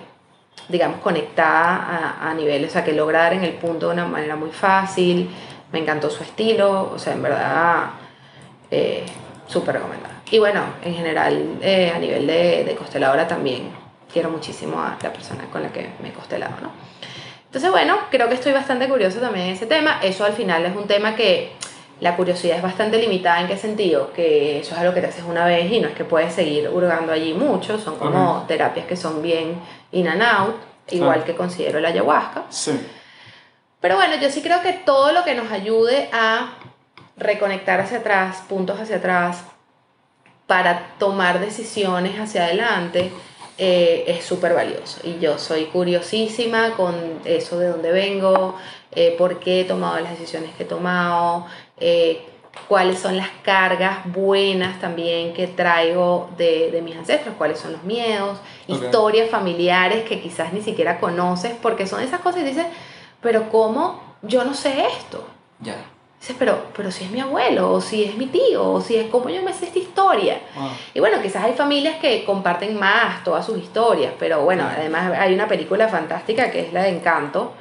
[0.70, 4.06] digamos, conectada a, a nivel, o sea, que logra dar en el punto de una
[4.06, 5.30] manera muy fácil.
[5.72, 7.90] Me encantó su estilo, o sea, en verdad,
[8.70, 9.04] eh,
[9.46, 10.14] súper recomendada.
[10.30, 13.70] Y bueno, en general, eh, a nivel de, de consteladora también
[14.12, 16.70] quiero muchísimo a la persona con la que me he constelado, ¿no?
[17.46, 19.98] Entonces, bueno, creo que estoy bastante curioso también en ese tema.
[20.02, 21.52] Eso al final es un tema que
[21.98, 23.40] la curiosidad es bastante limitada.
[23.40, 24.12] ¿En qué sentido?
[24.12, 26.68] Que eso es algo que te haces una vez y no es que puedes seguir
[26.68, 27.76] hurgando allí mucho.
[27.78, 29.56] Son como terapias que son bien
[29.92, 30.56] in and out,
[30.90, 32.44] igual que considero la ayahuasca.
[32.50, 32.72] Sí.
[33.80, 36.54] Pero bueno, yo sí creo que todo lo que nos ayude a
[37.16, 39.44] reconectar hacia atrás, puntos hacia atrás,
[40.46, 43.12] para tomar decisiones hacia adelante,
[43.56, 45.00] eh, es súper valioso.
[45.04, 48.56] Y yo soy curiosísima con eso de dónde vengo,
[48.90, 51.46] eh, por qué he tomado las decisiones que he tomado,
[51.78, 52.26] eh,
[52.68, 57.82] cuáles son las cargas buenas también que traigo de, de mis ancestros, cuáles son los
[57.84, 62.66] miedos, historias familiares que quizás ni siquiera conoces, porque son esas cosas y dices,
[63.20, 65.26] pero ¿cómo yo no sé esto?
[65.60, 65.76] Ya.
[66.20, 69.08] Dices, pero, pero si es mi abuelo, o si es mi tío, o si es
[69.10, 70.38] como yo me sé esta historia.
[70.54, 70.68] Wow.
[70.92, 75.32] Y bueno, quizás hay familias que comparten más todas sus historias, pero bueno, además hay
[75.32, 77.54] una película fantástica que es la de Encanto,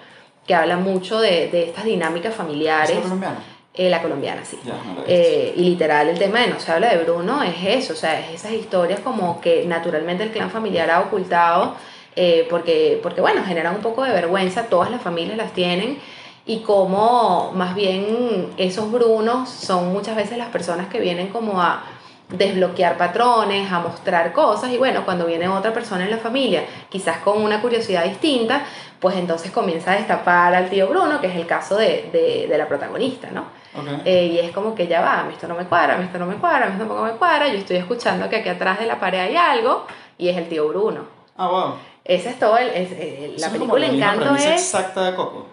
[0.46, 2.98] que habla mucho de, de estas dinámicas familiares.
[2.98, 3.59] ¿Es colombiano?
[3.80, 4.60] Eh, la colombiana, sí.
[4.66, 5.04] Ya, no.
[5.08, 8.20] Eh, y literal, el tema de No se habla de Bruno es eso, o sea,
[8.20, 11.76] es esas historias como que naturalmente el clan familiar ha ocultado,
[12.18, 15.98] eh, porque, porque bueno, generan un poco de vergüenza, todas las familias las tienen,
[16.46, 21.82] y como más bien esos Brunos son muchas veces las personas que vienen como a
[22.28, 27.20] desbloquear patrones, a mostrar cosas, y bueno, cuando viene otra persona en la familia, quizás
[27.20, 28.66] con una curiosidad distinta,
[29.00, 32.58] pues entonces comienza a destapar al tío Bruno, que es el caso de, de, de
[32.58, 33.58] la protagonista, ¿no?
[34.06, 36.06] Eh, y es como que ya va, a mí esto no me cuadra, a mí
[36.06, 37.48] esto no me cuadra, a mí esto tampoco me cuadra.
[37.48, 39.86] Yo estoy escuchando que aquí atrás de la pared hay algo
[40.18, 41.02] y es el tío Bruno.
[41.38, 41.74] Ah, wow.
[42.04, 44.46] Ese es todo, el, es- eh, Eso la es película misma Encanto es...
[44.48, 45.48] exacta de Coco.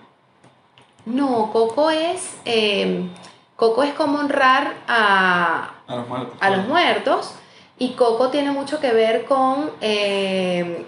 [1.04, 2.36] No, Coco es...
[2.44, 3.08] eh,
[3.56, 6.36] Coco es como honrar a, A los muertos.
[6.40, 7.34] a los muertos
[7.78, 9.70] y Coco tiene mucho que ver con...
[9.80, 10.84] eh,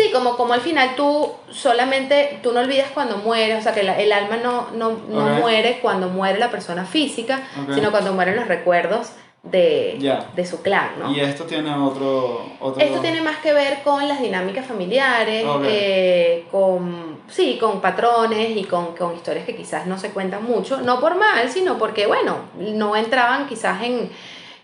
[0.00, 3.82] sí, como, como al final tú solamente, tú no olvidas cuando mueres, o sea que
[3.82, 7.40] la- el alma no, no, no muere cuando muere la persona física,
[7.74, 9.96] sino cuando mueren los recuerdos de,
[10.36, 11.10] de su clan, ¿no?
[11.14, 12.44] Y esto tiene otro...
[12.60, 12.82] otro...
[12.82, 18.64] Esto tiene más que ver con las dinámicas familiares, eh, con, sí, con patrones y
[18.64, 22.36] con, con historias que quizás no se cuentan mucho, no por mal, sino porque, bueno,
[22.58, 24.10] no entraban quizás en,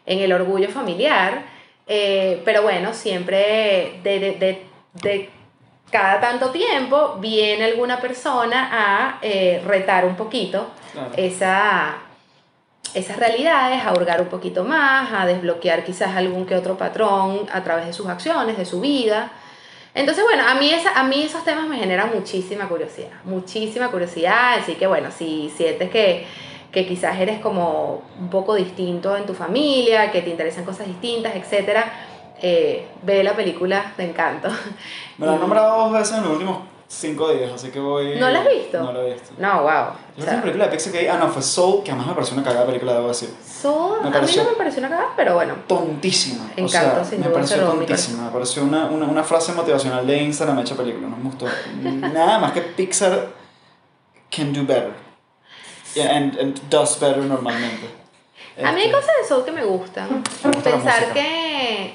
[0.04, 1.44] en el orgullo familiar,
[1.86, 4.65] eh, pero bueno, siempre de, de- de-
[5.02, 5.30] de
[5.90, 11.10] cada tanto tiempo viene alguna persona a eh, retar un poquito Claro.
[11.16, 11.96] esa,
[12.94, 17.62] esas realidades, a hurgar un poquito más, a desbloquear quizás algún que otro patrón a
[17.62, 19.30] través de sus acciones, de su vida.
[19.94, 24.58] Entonces, bueno, a mí, esa, a mí esos temas me generan muchísima curiosidad, muchísima curiosidad,
[24.58, 26.26] así que bueno, si sientes que,
[26.72, 31.34] que quizás eres como un poco distinto en tu familia, que te interesan cosas distintas,
[31.36, 31.78] etc.,
[32.42, 34.48] eh, ve la película de Encanto.
[35.18, 36.58] Me la han nombrado dos veces en los últimos
[36.88, 38.16] cinco días, así que voy...
[38.18, 38.80] ¿No la has visto?
[38.80, 39.32] No la he visto.
[39.38, 39.70] No, wow.
[39.70, 42.34] La última película de Pixar que vi- ah no, fue Soul, que además me pareció
[42.36, 43.28] una cagada película, debo decir.
[43.44, 45.54] Soul, Me a mí no me pareció una cagada, pero bueno.
[45.66, 46.44] Tontísima.
[46.44, 48.24] o Encanto, sea, sin me pareció tontísima.
[48.24, 51.46] Me pareció una, una, una frase motivacional de Instagram hecha película, no me gustó.
[51.82, 53.30] Nada más que Pixar
[54.30, 54.92] can do better.
[55.94, 57.88] Yeah, and, and does better normalmente.
[58.62, 60.08] A mí hay Este, cosas de Soul que me gustan.
[60.44, 61.94] Me gusta la Pensar que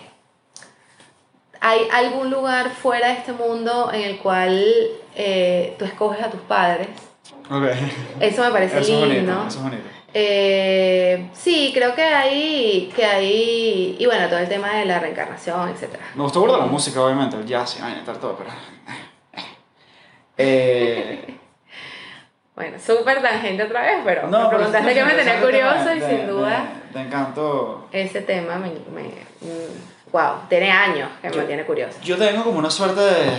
[1.62, 4.66] hay algún lugar fuera de este mundo en el cual
[5.16, 6.88] eh, tú escoges a tus padres.
[7.49, 7.64] Ok.
[8.20, 9.32] Eso me parece Eso es lindo.
[9.34, 9.84] bonito, eso es bonito.
[10.14, 15.70] Eh, sí, creo que hay, que hay, y bueno, todo el tema de la reencarnación,
[15.70, 15.95] etc.
[16.16, 18.49] Me gustó burda la música, obviamente, el jazz y tal, todo, pero...
[20.38, 21.38] Eh,
[22.53, 26.28] Bueno, súper tangente otra vez, pero me pero preguntaste que me tenía curioso y sin
[26.28, 27.88] duda de encanto...
[27.91, 29.09] ese tema me, me
[30.12, 31.97] wow, tiene años que me Yo- mantiene curioso.
[32.03, 33.32] Yo tengo como una suerte de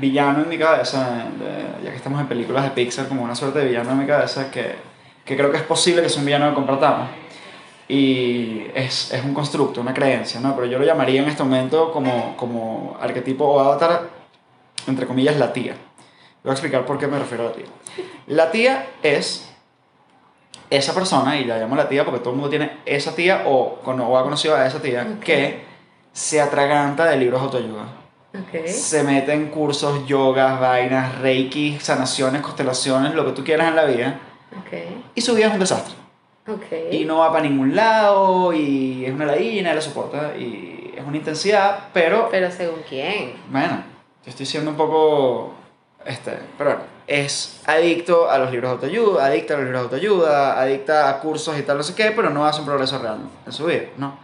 [0.00, 3.58] villano en mi cabeza, de- ya que estamos en películas de Pixar, como una suerte
[3.60, 4.76] de villano en mi cabeza que,
[5.24, 7.08] que creo que es posible que sea un villano que compartamos.
[7.88, 10.54] Y es, es un constructo, una creencia, ¿no?
[10.54, 14.08] Pero yo lo llamaría en este momento como, como arquetipo o avatar,
[14.86, 15.74] entre comillas, la tía.
[16.42, 17.66] Voy a explicar por qué me refiero a la tía.
[18.28, 19.51] La tía es
[20.76, 23.78] esa persona, y la llamo la tía porque todo el mundo tiene esa tía o,
[23.84, 25.24] o ha conocido a esa tía, Ok.
[25.24, 25.64] que
[26.12, 27.82] se atraganta de libros de autoayuda.
[28.34, 28.66] Ok.
[28.66, 33.84] Se mete en cursos, yogas, vainas, reiki, sanaciones, constelaciones, lo que tú quieras en la
[33.84, 34.18] vida.
[34.58, 34.78] Ok.
[35.14, 35.94] Y su vida es un desastre.
[36.90, 41.04] Y no va para ningún lado, y es una ladina, y la soporta, y es
[41.06, 43.34] una intensidad, pero Pero según quién.
[43.50, 43.82] bueno,
[44.24, 45.54] yo estoy siendo un poco.
[46.04, 49.84] Este, pero bueno, es adicto a los libros de autoayuda, adicta a los libros de
[49.84, 53.18] autoayuda, adicta a cursos y tal, no sé qué, pero no hace un progreso real
[53.44, 54.16] en su vida, ¿no?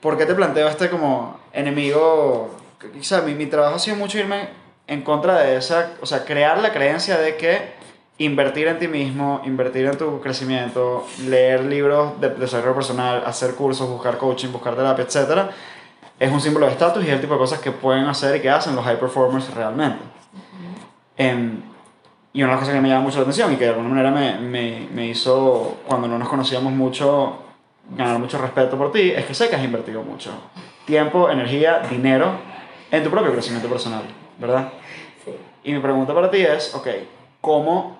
[0.00, 2.56] ¿Por qué te planteo este como enemigo?
[2.80, 4.50] O sea, mi, mi trabajo ha sido mucho irme
[4.86, 7.72] en contra de esa, o sea, crear la creencia de que
[8.18, 13.88] invertir en ti mismo, invertir en tu crecimiento, leer libros de desarrollo personal, hacer cursos,
[13.88, 15.50] buscar coaching, buscar terapia, etcétera,
[16.20, 18.40] es un símbolo de estatus y es el tipo de cosas que pueden hacer y
[18.40, 20.04] que hacen los high performers realmente.
[21.16, 21.71] Em,
[22.32, 23.88] y una de las cosas que me llama mucho la atención y que de alguna
[23.88, 27.38] manera me, me, me hizo, cuando no nos conocíamos mucho,
[27.96, 30.30] ganar mucho respeto por ti, es que sé que has invertido mucho
[30.86, 32.32] tiempo, energía, dinero
[32.90, 34.02] en tu propio crecimiento personal,
[34.38, 34.70] ¿verdad?
[35.24, 35.32] Sí.
[35.64, 36.88] Y mi pregunta para ti es, ok,
[37.40, 37.98] ¿cómo,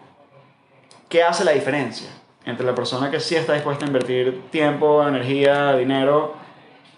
[1.09, 2.09] qué hace la diferencia
[2.45, 6.35] entre la persona que sí está dispuesta a invertir tiempo, energía, dinero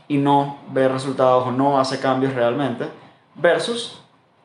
[0.09, 2.87] y no ve resultados o no hace cambios realmente,
[3.35, 4.03] versus,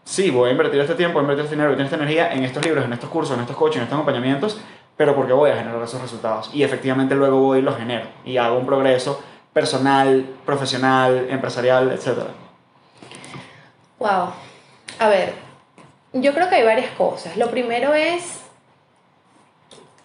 [0.09, 2.33] sí, voy a invertir este tiempo, voy a invertir este dinero, voy a esta energía
[2.33, 4.59] en estos libros, en estos cursos, en estos coaching, en estos acompañamientos,
[4.97, 8.37] pero porque voy a generar esos resultados y efectivamente luego voy y los genero y
[8.37, 9.21] hago un progreso
[9.53, 12.23] personal, profesional, empresarial, etc.
[13.99, 14.33] Wow.
[14.97, 15.35] A ver,
[16.13, 17.37] yo creo que hay varias cosas.
[17.37, 18.41] Lo primero es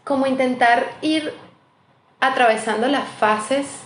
[0.05, 1.33] como intentar ir
[2.21, 3.85] atravesando las fases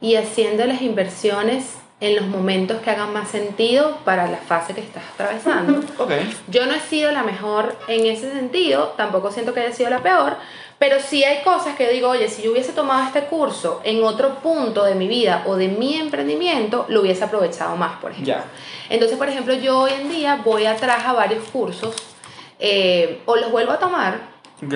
[0.00, 4.80] y haciendo las inversiones en los momentos que hagan más sentido para la fase que
[4.80, 5.80] estás atravesando.
[5.98, 6.10] Ok.
[6.48, 10.02] Yo no he sido la mejor en ese sentido, tampoco siento que haya sido la
[10.02, 10.34] peor,
[10.80, 14.40] pero sí hay cosas que digo, oye, si yo hubiese tomado este curso en otro
[14.40, 18.34] punto de mi vida o de mi emprendimiento, lo hubiese aprovechado más, por ejemplo.
[18.34, 18.44] Ya.
[18.90, 21.94] Entonces, por ejemplo, yo hoy en día voy atrás a varios cursos
[22.58, 24.74] eh, o los vuelvo a tomar, Ok.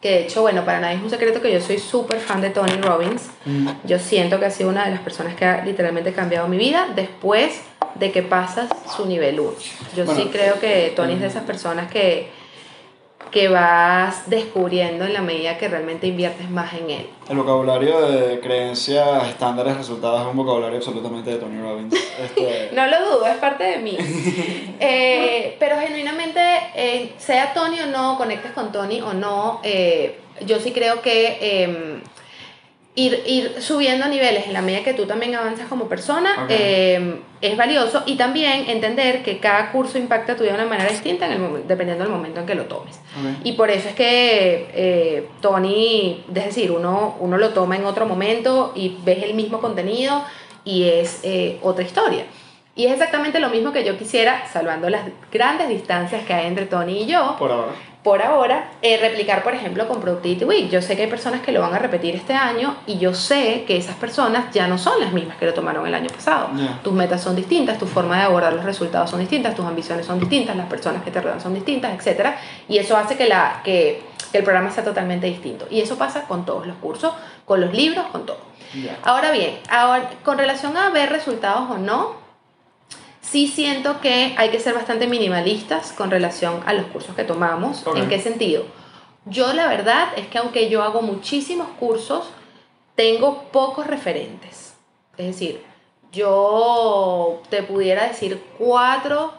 [0.00, 2.50] Que de hecho, bueno, para nadie es un secreto que yo soy súper fan de
[2.50, 3.28] Tony Robbins.
[3.44, 3.68] Mm.
[3.84, 6.88] Yo siento que ha sido una de las personas que ha literalmente cambiado mi vida
[6.96, 7.60] después
[7.96, 9.52] de que pasas su nivel 1.
[9.96, 12.30] Yo Bueno, sí creo que Tony es de esas personas que,
[13.30, 17.06] que vas descubriendo en la medida que realmente inviertes más en él.
[17.28, 21.94] El vocabulario de creencias, estándares, resultados es un vocabulario absolutamente de Tony Robbins.
[22.20, 23.96] Este, No lo dudo, es parte de mí.
[24.82, 26.40] Eh, pero genuinamente,
[26.74, 31.36] eh, sea Tony o no, conectes con Tony o no, eh, yo sí creo que
[31.40, 32.00] eh,
[33.00, 37.56] ir, ir subiendo niveles en la medida que tú también avanzas como persona eh, es
[37.56, 41.32] valioso y también entender que cada curso impacta tu vida de una manera distinta en
[41.32, 43.00] el dependiendo del momento en que lo tomes.
[43.42, 48.06] Y por eso es que eh, Tony, es decir, uno, uno lo toma en otro
[48.06, 50.22] momento y ves el mismo contenido
[50.64, 52.24] y es eh, otra historia.
[52.76, 56.66] Y es exactamente lo mismo que yo quisiera, salvando las grandes distancias que hay entre
[56.66, 57.36] Tony y yo.
[57.38, 57.72] Por ahora.
[58.02, 60.70] Por ahora, eh, replicar, por ejemplo, con Productivity Week.
[60.70, 63.64] Yo sé que hay personas que lo van a repetir este año y yo sé
[63.66, 66.48] que esas personas ya no son las mismas que lo tomaron el año pasado.
[66.82, 70.18] Tus metas son distintas, tu forma de abordar los resultados son distintas, tus ambiciones son
[70.18, 72.30] distintas, las personas que te rodean son distintas, etc.
[72.68, 75.66] Y eso hace que, la, que, que el programa sea totalmente distinto.
[75.70, 77.12] Y eso pasa con todos los cursos,
[77.44, 78.50] con los libros, con todo.
[79.02, 82.14] Ahora bien, ahora, con relación a ver resultados o no,
[83.30, 87.84] sí siento que hay que ser bastante minimalistas con relación a los cursos que tomamos.
[87.94, 88.64] ¿En qué sentido?
[89.26, 92.24] Yo la verdad es que aunque yo hago muchísimos cursos,
[92.96, 94.74] tengo pocos referentes.
[95.16, 95.62] Es decir,
[96.12, 99.32] yo te pudiera decir cuatro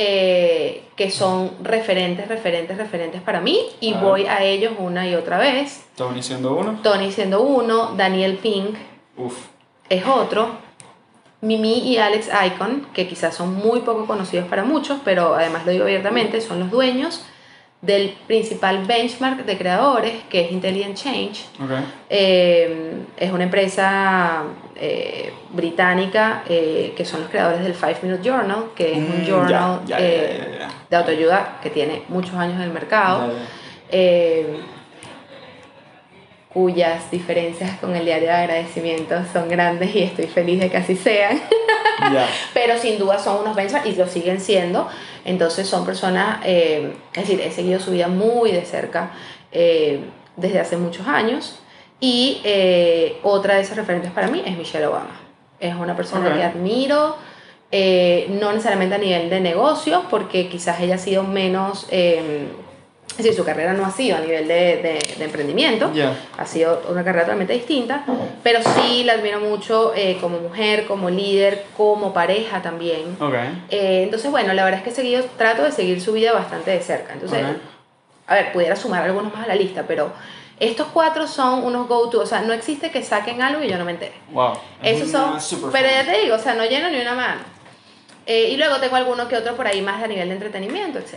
[0.00, 4.00] eh, que son referentes, referentes, referentes para mí y Ah.
[4.00, 5.84] voy a ellos una y otra vez.
[5.96, 6.78] Tony siendo uno.
[6.84, 8.76] Tony siendo uno, Daniel Pink,
[9.16, 9.36] Uf.
[9.88, 10.67] es otro.
[11.40, 15.72] Mimi y Alex Icon, que quizás son muy poco conocidos para muchos, pero además lo
[15.72, 17.24] digo abiertamente, son los dueños
[17.80, 21.44] del principal benchmark de creadores, que es Intelligent Change.
[21.62, 21.70] Ok.
[22.10, 24.42] Eh, es una empresa
[24.74, 29.26] eh, británica eh, que son los creadores del Five Minute Journal, que es un Mm,
[29.26, 30.68] journal ya, ya, ya, ya, ya.
[30.90, 33.30] de autoayuda que tiene muchos años en el mercado
[36.52, 40.96] cuyas diferencias con el diario de agradecimiento son grandes y estoy feliz de que así
[40.96, 41.40] sean,
[42.54, 44.88] pero sin duda son unos benchmarks y lo siguen siendo,
[45.24, 49.10] entonces son personas, eh, es decir, he seguido su vida muy de cerca
[49.52, 50.00] eh,
[50.36, 51.60] desde hace muchos años.
[52.00, 55.20] Y eh, otra de esas referentes para mí es Michelle Obama,
[55.58, 57.16] es una persona que admiro,
[57.72, 61.88] no necesariamente a nivel de negocios, porque quizás ella ha sido menos...
[63.18, 65.90] es decir, su carrera no ha sido a nivel de, de- de emprendimiento,
[66.38, 68.04] ha sido una carrera totalmente distinta,
[68.44, 73.16] pero sí la admiro mucho eh, como mujer, como líder, como pareja también.
[73.20, 73.34] Ok.
[73.70, 76.80] Eh, entonces, bueno, la verdad es que seguido, trato de seguir su vida bastante de
[76.80, 77.12] cerca.
[77.14, 77.44] Entonces,
[78.28, 80.12] a ver, pudiera sumar algunos más a la lista, pero
[80.60, 83.84] estos cuatro son unos go-to, o sea, no existe que saquen algo y yo no
[83.84, 84.12] me entere.
[84.30, 84.52] Wow.
[84.82, 87.14] Es Esos una son, super pero ya te digo, o sea, no lleno ni una
[87.14, 87.40] mano.
[88.26, 91.14] Eh, y luego tengo alguno que otro por ahí más a nivel de entretenimiento, etc.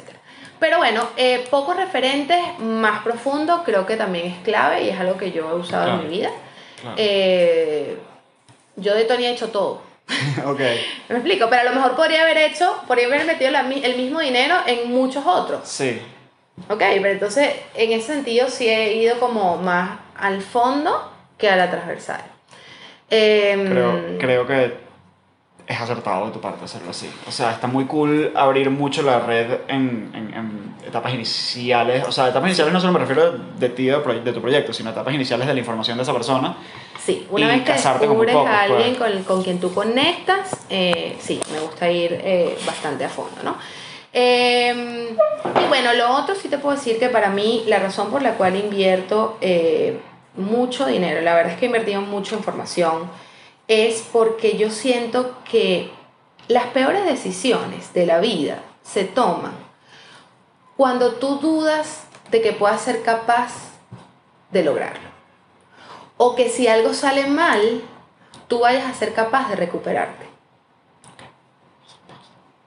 [0.61, 5.17] Pero bueno, eh, pocos referentes más profundos creo que también es clave y es algo
[5.17, 6.01] que yo he usado Claro.
[6.03, 6.29] en mi vida.
[6.79, 6.95] Claro.
[6.99, 7.97] Eh,
[8.75, 9.81] yo de Tony he hecho todo.
[10.45, 10.59] ok.
[11.09, 11.47] ¿Me explico?
[11.49, 14.91] Pero a lo mejor podría haber hecho, podría haber metido la el mismo dinero en
[14.91, 15.61] muchos otros.
[15.67, 15.99] Sí.
[16.69, 21.55] Ok, pero entonces en ese sentido sí he ido como más al fondo que a
[21.55, 22.21] la transversal.
[23.09, 24.73] Em, Creo, creo que
[25.71, 27.09] es acertado de tu parte hacerlo así.
[27.27, 32.05] O sea, está muy cool abrir mucho la red en, en- en etapas iniciales.
[32.07, 34.89] O sea, etapas iniciales no solo me refiero de ti de, de tu proyecto, sino
[34.89, 36.55] etapas iniciales de la información de esa persona.
[37.03, 39.13] Sí, una vez que descubres pocos, a alguien pues.
[39.13, 43.55] con, con quien tú conectas, eh, sí, me gusta ir eh, bastante a fondo, ¿no?
[44.13, 45.15] Eh,
[45.63, 48.33] y bueno, lo otro sí te puedo decir que para mí la razón por la
[48.33, 49.99] cual invierto eh,
[50.35, 53.09] mucho dinero, la verdad es que he invertido mucho en formación,
[53.71, 55.91] es porque yo siento que
[56.49, 59.53] las peores decisiones de la vida se toman
[60.75, 63.53] cuando tú dudas de que puedas ser capaz
[64.51, 65.09] de lograrlo
[66.17, 67.81] o que si algo sale mal,
[68.49, 70.25] tú vayas a ser capaz de recuperarte.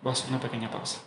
[0.01, 1.01] Voy a hacer una pequeña pausa.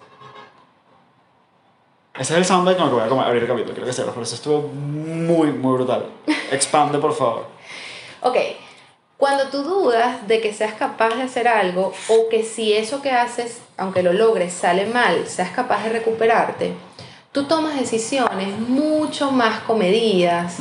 [2.13, 4.13] Ese es el soundbite con el que voy a abrir el capítulo, quiero que sepas,
[4.13, 6.05] por eso estuvo muy, muy brutal.
[6.51, 7.47] Expande, por favor.
[8.21, 8.37] Ok,
[9.17, 13.11] cuando tú dudas de que seas capaz de hacer algo o que si eso que
[13.11, 16.73] haces, aunque lo logres, sale mal, seas capaz de recuperarte,
[17.31, 20.57] tú tomas decisiones mucho más comedidas,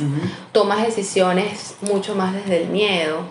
[0.51, 3.21] tomas decisiones mucho más desde el miedo.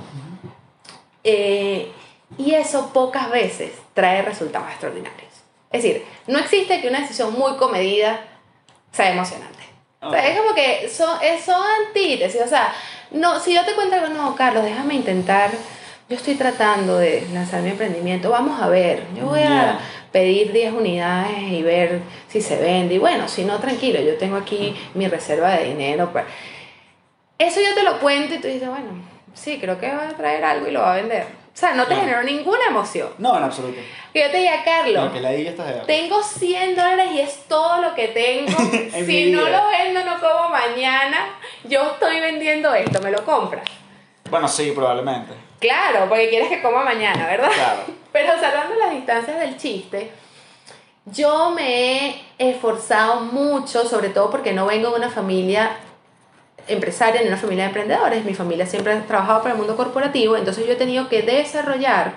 [1.24, 1.90] Eh,
[2.38, 5.32] y eso pocas veces trae resultados extraordinarios.
[5.72, 8.20] Es decir, no existe que una decisión muy comedida
[8.92, 9.56] sea emocionante.
[10.02, 12.40] O sea, es como que son, son antítesis.
[12.42, 12.72] O sea,
[13.10, 15.50] no, si yo te cuento algo, no, Carlos, déjame intentar.
[16.08, 18.30] Yo estoy tratando de lanzar mi emprendimiento.
[18.30, 19.02] Vamos a ver.
[19.16, 19.78] Yo voy a
[20.12, 22.94] pedir 10 unidades y ver si se vende.
[22.94, 26.12] Y bueno, si no, tranquilo, yo tengo aquí mi reserva de dinero.
[26.12, 26.26] para-
[27.38, 28.86] Eso yo te lo cuento y tú dices, bueno,
[29.34, 31.26] sí, creo que va a traer algo y lo va a vender.
[31.56, 33.08] O sea, no te generó ninguna emoción.
[33.16, 33.80] No, en absoluto.
[34.12, 37.80] Que yo te diga, Carlos, No, que la de tengo 100 dólares y es todo
[37.80, 38.52] lo que tengo.
[38.92, 39.62] En si no vida.
[39.62, 41.30] lo vendo, no como mañana.
[41.64, 43.64] Yo estoy vendiendo esto, ¿me lo compras?
[44.28, 45.32] Bueno, sí, probablemente.
[45.58, 47.50] Claro, porque quieres que coma mañana, ¿verdad?
[47.50, 47.80] Claro.
[48.12, 50.10] Pero salvando las distancias del chiste,
[51.06, 55.78] yo me he esforzado mucho, sobre todo porque no vengo de una familia
[56.68, 58.24] empresaria ni una familia de emprendedores.
[58.24, 62.14] Mi familia siempre ha trabajado para el mundo corporativo, entonces yo he tenido que desarrollar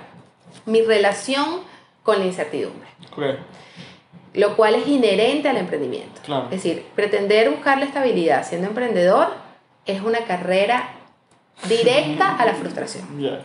[0.65, 1.61] mi relación
[2.03, 2.89] con la incertidumbre.
[4.33, 6.21] Lo cual es inherente al emprendimiento.
[6.23, 6.45] Claro.
[6.45, 9.29] Es decir, pretender buscar la estabilidad siendo emprendedor
[9.85, 10.91] es una carrera
[11.67, 13.05] directa a la frustración.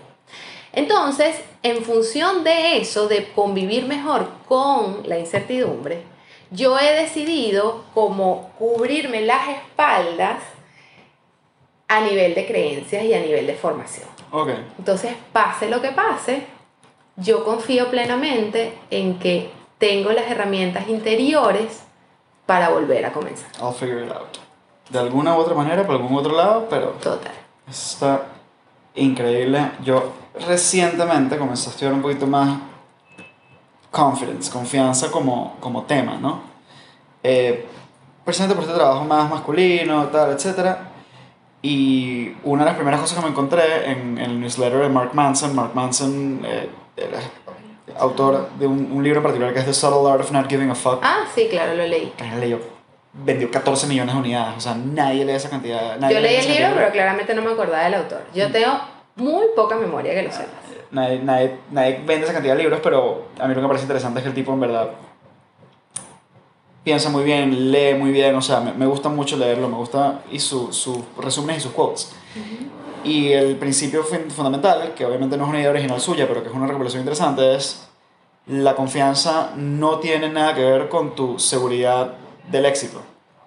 [0.72, 6.02] Entonces, en función de eso, de convivir mejor con la incertidumbre,
[6.50, 10.38] yo he decidido como cubrirme las espaldas
[11.88, 14.08] a nivel de creencias y a nivel de formación.
[14.30, 14.50] Ok.
[14.78, 16.46] Entonces, pase lo que pase,
[17.16, 21.82] yo confío plenamente en que tengo las herramientas interiores
[22.46, 23.48] para volver a comenzar.
[23.60, 24.38] I'll figure it out.
[24.90, 27.32] De alguna u otra manera, por algún otro lado, pero Total.
[27.68, 28.22] está
[28.94, 29.72] increíble.
[29.82, 30.12] Yo
[30.46, 32.58] recientemente comencé a estudiar un poquito más
[33.90, 36.42] confidence, confianza como, como tema, ¿no?
[37.22, 37.66] Eh,
[38.24, 40.76] precisamente por este trabajo más masculino, tal, etc.
[41.66, 45.14] Y una de las primeras cosas que me encontré en, en el newsletter de Mark
[45.14, 46.68] Manson, Mark Manson, eh,
[47.98, 50.68] autor de un, un libro en particular que es The Subtle Art of Not Giving
[50.68, 51.00] a Fuck.
[51.02, 52.12] Ah, sí, claro, lo leí.
[52.18, 52.58] Él leyó,
[53.14, 55.96] vendió 14 millones de unidades, o sea, nadie lee esa cantidad.
[55.96, 58.20] Nadie Yo leí el libro, pero claramente no me acordaba del autor.
[58.34, 58.80] Yo tengo
[59.16, 60.48] muy poca memoria, que lo sepas.
[60.90, 63.84] Nadie, nadie, nadie vende esa cantidad de libros, pero a mí lo que me parece
[63.84, 64.90] interesante es que el tipo en verdad
[66.84, 70.20] piensa muy bien, lee muy bien, o sea, me, me gusta mucho leerlo, me gusta
[70.30, 72.12] y su- sus resúmenes y sus quotes.
[73.02, 76.48] Y el principio fun- fundamental, que obviamente no es una idea original suya, pero que
[76.48, 77.88] es una recopilación interesante, es
[78.46, 82.14] la confianza no tiene nada que ver con tu seguridad
[82.50, 83.00] del éxito,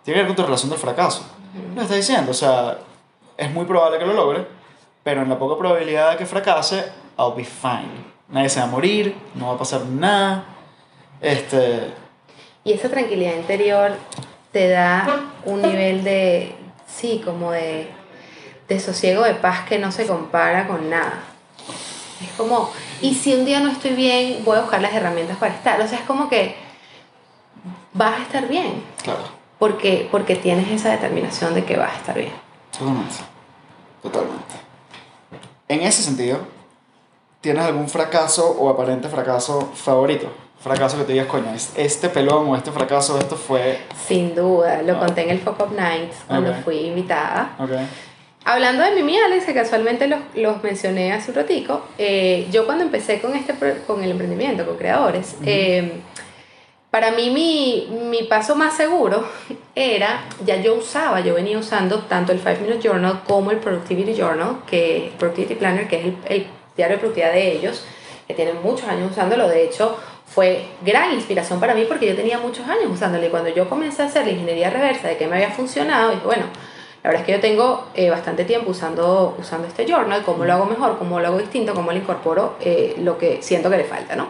[0.03, 1.23] tiene que ver con tu relación del fracaso.
[1.75, 2.79] Lo está diciendo, o sea,
[3.37, 4.47] es muy probable que lo logre,
[5.03, 6.85] pero en la poca probabilidad de que fracase,
[7.17, 8.17] I'll be fine.
[8.29, 10.45] Nadie se va a morir, no va a pasar nada.
[11.21, 11.93] Este,
[12.67, 13.93] Y esa tranquilidad interior
[14.51, 16.53] te da un nivel de,
[16.85, 17.89] sí, como de,
[18.67, 21.23] de sosiego, de paz que no se compara con nada.
[22.21, 25.53] Es como, y si un día no estoy bien, voy a buscar las herramientas para
[25.53, 25.79] estar.
[25.79, 26.57] O sea, es como que
[27.93, 29.23] vas a estar bien, claro,
[29.59, 32.33] porque, porque tienes esa determinación de que vas a estar bien.
[32.71, 33.15] totalmente.
[34.03, 34.55] Totalmente.
[35.69, 36.39] En ese sentido,
[37.39, 40.46] ¿tienes algún fracaso o aparente fracaso favorito?
[40.59, 43.77] Fracaso que te digas, coño, es- este pelón o este fracaso, esto fue.
[44.07, 44.99] Sin duda, lo Ah.
[44.99, 46.57] conté en el Fuck Up Nights cuando Ok.
[46.63, 47.55] fui invitada.
[47.59, 47.69] Ok.
[48.43, 52.83] Hablando de Mimi Alex, que casualmente los, los mencioné hace un ratico, eh, yo cuando
[52.85, 53.53] empecé con, este,
[53.85, 55.91] con el emprendimiento, con creadores, eh,
[56.89, 59.27] para mí mi, mi paso más seguro
[59.75, 64.15] era, ya yo usaba, yo venía usando tanto el 5 Minute Journal como el Productivity
[64.15, 67.83] Journal, que Productivity Planner, que es el, el diario de productividad de ellos,
[68.27, 69.97] que tienen muchos años usándolo, de hecho
[70.27, 74.03] fue gran inspiración para mí porque yo tenía muchos años usándolo y cuando yo comencé
[74.03, 76.43] a hacer la ingeniería reversa de que me había funcionado, dije, bueno,
[77.03, 80.53] la verdad es que yo tengo eh, bastante tiempo usando, usando este journal, cómo lo
[80.53, 83.85] hago mejor, cómo lo hago distinto, cómo le incorporo eh, lo que siento que le
[83.85, 84.27] falta, ¿no?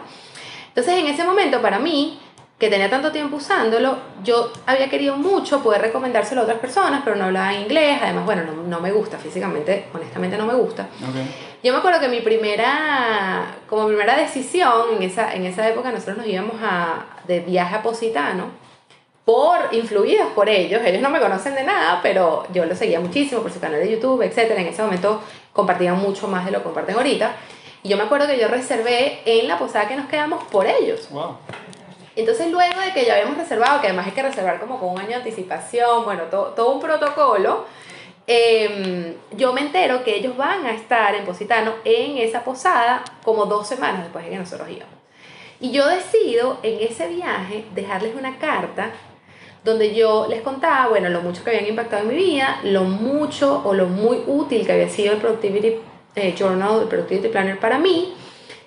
[0.68, 2.20] Entonces en ese momento para mí,
[2.58, 7.16] que tenía tanto tiempo usándolo, yo había querido mucho poder recomendárselo a otras personas, pero
[7.16, 10.88] no hablaba inglés, además, bueno, no, no me gusta físicamente, honestamente no me gusta.
[11.02, 11.47] Ok.
[11.62, 16.18] Yo me acuerdo que mi primera, como primera decisión, en esa, en esa época nosotros
[16.18, 18.50] nos íbamos a, de viaje a Positano,
[19.24, 23.42] por, influidos por ellos, ellos no me conocen de nada, pero yo los seguía muchísimo
[23.42, 24.52] por su canal de YouTube, etc.
[24.56, 25.20] En ese momento
[25.52, 27.32] compartían mucho más de lo que comparten ahorita.
[27.82, 31.10] Y yo me acuerdo que yo reservé en la posada que nos quedamos por ellos.
[31.10, 31.36] Wow.
[32.16, 34.98] Entonces luego de que ya habíamos reservado, que además hay que reservar como con un
[34.98, 37.66] año de anticipación, bueno, todo, todo un protocolo,
[38.30, 43.46] eh, yo me entero que ellos van a estar en Positano en esa posada como
[43.46, 44.94] dos semanas después de que nosotros íbamos.
[45.60, 48.90] Y yo decido en ese viaje dejarles una carta
[49.64, 53.62] donde yo les contaba, bueno, lo mucho que habían impactado en mi vida, lo mucho
[53.64, 55.76] o lo muy útil que había sido el Productivity
[56.14, 58.14] eh, Journal, el Productivity Planner para mí,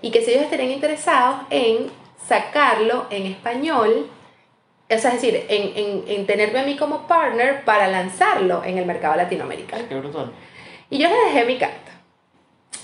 [0.01, 1.91] y que si ellos estarían interesados en
[2.27, 4.07] sacarlo en español,
[4.95, 8.77] o sea, es decir, en, en, en tenerme a mí como partner para lanzarlo en
[8.77, 9.83] el mercado latinoamericano.
[9.87, 10.31] Qué brutal.
[10.89, 11.91] Y yo les dejé mi carta.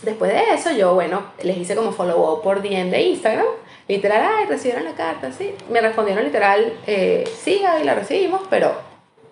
[0.04, 3.46] Después de eso, yo, bueno, les hice como follow-up por DM de Instagram.
[3.88, 5.54] Literal, ay, recibieron la carta, sí.
[5.70, 8.74] Me respondieron literal, eh, sí, Gaby, la recibimos, pero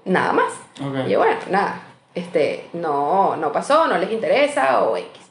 [0.05, 0.53] nada más.
[0.81, 1.07] Ok.
[1.07, 1.81] Y yo, bueno, nada,
[2.13, 5.24] este, no, no pasó, no les interesa o X.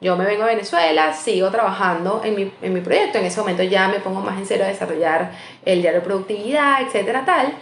[0.00, 3.18] Yo me vengo a Venezuela, sigo trabajando en mi, en mi proyecto.
[3.18, 5.32] En ese momento ya me pongo más en serio a desarrollar
[5.64, 7.52] el diario de productividad, etcétera, tal.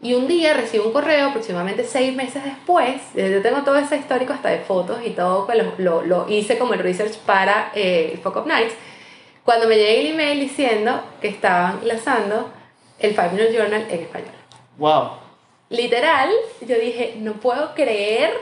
[0.00, 3.00] Y un día recibo un correo, aproximadamente seis meses después.
[3.16, 6.28] eh, Yo tengo todo ese histórico hasta de fotos y todo, que lo, lo, lo
[6.28, 8.74] hice como el research para eh, el Fuck Up Nights.
[9.44, 12.50] Cuando me llega el email diciendo que estaban lanzando
[13.00, 14.30] el Five Minute Journal en español
[14.78, 15.10] Wow.
[15.68, 16.30] literal,
[16.60, 18.32] yo dije, no puedo creer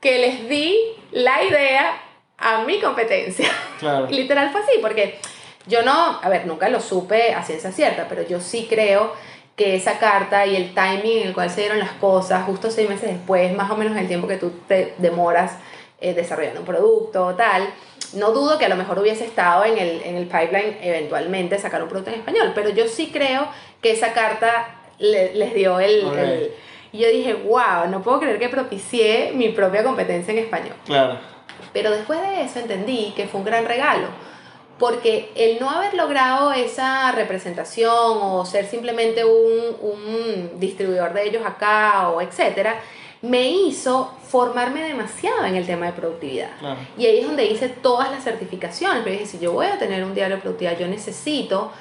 [0.00, 0.76] que les di
[1.12, 2.00] la idea
[2.38, 3.48] a mi competencia.
[3.78, 4.06] Claro.
[4.10, 5.18] literal fue así, porque
[5.66, 9.12] Yo no, a ver, nunca lo supe a ciencia cierta, pero yo sí creo
[9.56, 12.88] que esa carta y el timing en el cual se dieron las cosas, justo seis
[12.88, 15.52] meses después, más o menos el tiempo que tú te demoras
[16.00, 17.68] eh, desarrollando un producto o tal,
[18.14, 21.82] no dudo que a lo mejor hubiese estado en el, en el pipeline eventualmente sacar
[21.82, 23.48] un producto en español, pero yo sí creo
[23.80, 26.52] que esa carta les dio el, el...
[26.92, 30.76] Y yo dije, wow, no puedo creer que propicié mi propia competencia en español.
[30.84, 31.18] Claro.
[31.74, 34.08] Pero después de eso entendí que fue un gran regalo
[34.78, 41.42] porque el no haber logrado esa representación o ser simplemente un, un, distribuidor de ellos
[41.46, 42.80] acá o etcétera,
[43.22, 46.50] me hizo formarme demasiado en el tema de productividad.
[46.98, 49.02] Y ahí es donde hice todas las certificaciones.
[49.02, 51.72] Pero dije, si yo voy a tener un diario de productividad, yo necesito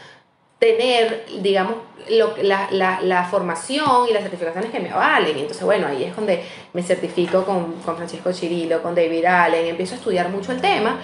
[0.64, 1.76] tener, digamos,
[2.09, 5.38] lo, la, la, la, formación y las certificaciones que me avalen.
[5.38, 6.41] Entonces, bueno, ahí es donde
[6.72, 10.99] me certifico con, con Francisco Chirilo, con David Allen, empiezo a estudiar mucho el tema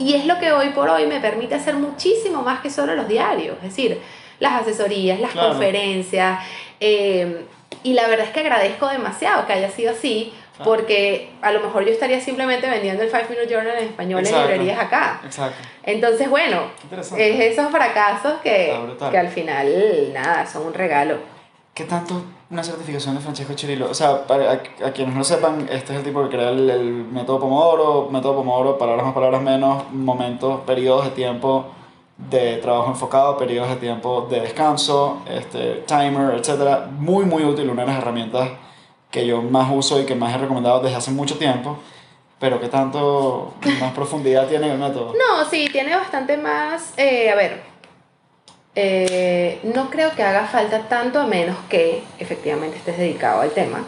[0.00, 3.06] y es lo que hoy por hoy me permite hacer muchísimo más que solo los
[3.06, 4.00] diarios, es decir,
[4.40, 6.40] las asesorías, las conferencias.
[6.80, 7.44] Eh,
[7.84, 11.84] y la verdad es que agradezco demasiado que haya sido así, porque a lo mejor
[11.84, 15.20] yo estaría simplemente vendiendo el 5 Minute Journal en español en librerías acá.
[15.24, 15.58] Exacto.
[15.82, 16.62] Entonces, bueno,
[17.16, 18.76] es esos fracasos que,
[19.10, 21.16] que al final, nada, son un regalo.
[21.74, 23.90] ¿Qué tanto una certificación de Francesco Chirilo?
[23.90, 26.84] O sea, para a, quienes no sepan, este es el tipo que crea el, el,
[26.84, 31.66] método Pomodoro, método Pomodoro, palabras más, palabras menos, momentos, periodos de tiempo
[32.16, 36.86] de trabajo enfocado, periodos de tiempo de descanso, este, timer, etc.
[36.96, 38.50] Muy, muy útil, una de las herramientas
[39.14, 41.78] que yo más uso y que más he recomendado desde hace mucho tiempo.
[42.40, 45.14] Pero ¿qué tanto más profundidad tiene el método?
[45.14, 46.92] No, sí, tiene bastante más...
[46.96, 47.62] Eh, a ver,
[48.74, 53.84] eh, no creo que haga falta tanto a menos que efectivamente estés dedicado al tema.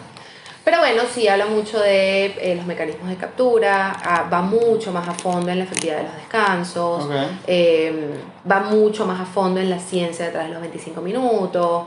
[0.63, 5.09] Pero bueno, sí habla mucho de eh, los mecanismos de captura, ah, va mucho más
[5.09, 7.09] a fondo en la efectividad de los descansos,
[7.47, 11.87] eh, va mucho más a fondo en la ciencia detrás de los 25 minutos.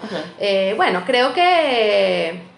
[0.77, 2.48] bueno, creo que,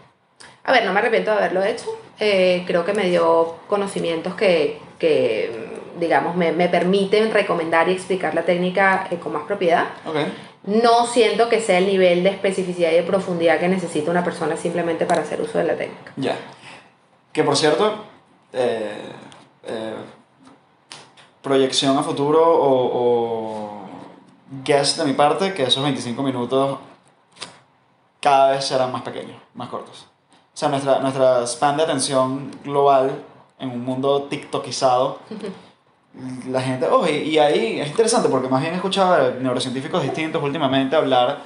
[0.63, 1.85] a ver, no me arrepiento de haberlo hecho.
[2.17, 8.43] creo que me dio conocimientos que, que digamos, me, me, permiten recomendar y explicar la
[8.43, 9.85] técnica eh, con más propiedad.
[10.63, 14.55] No siento que sea el nivel de especificidad y de profundidad que necesita una persona
[14.55, 16.13] simplemente para hacer uso de la técnica.
[16.17, 16.37] Ya.
[17.33, 18.05] Que por cierto,
[18.53, 19.11] eh,
[19.63, 19.95] eh,
[21.41, 23.81] proyección a futuro o, o
[24.63, 26.77] guess de mi parte que esos 25 minutos
[28.19, 30.10] cada vez serán más pequeños, más cortos.
[30.53, 33.11] O sea, nuestra, nuestra span de atención global
[33.59, 35.19] en un mundo tiktokizado
[36.49, 40.43] la gente, oh, y, ahí es interesante porque más bien he escuchado a neurocientíficos distintos
[40.43, 41.39] últimamente hablar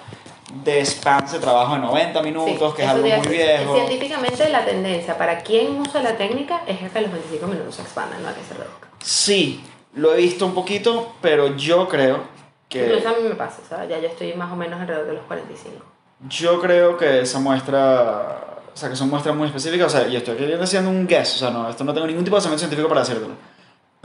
[0.64, 3.76] de spans de trabajo de 90 minutos, que es algo muy viejo.
[3.76, 8.24] Científicamente la tendencia para quien usa la técnica es que los 25 minutos se expandan,
[8.24, 8.89] no a que se reduzcan.
[9.03, 12.24] Sí, lo he visto un poquito, pero yo creo
[12.68, 12.86] que...
[12.86, 13.89] Incluso a mí me pasa, ¿sabes?
[13.89, 15.86] Ya yo estoy más o menos alrededor de los 45.
[16.28, 18.55] Yo creo que esa muestra...
[18.76, 21.36] O sea, que son muestras muy específicas, o sea, y estoy aquí haciendo un guess,
[21.36, 23.30] o sea, no, esto no tengo ningún tipo de basamento científico para decirlo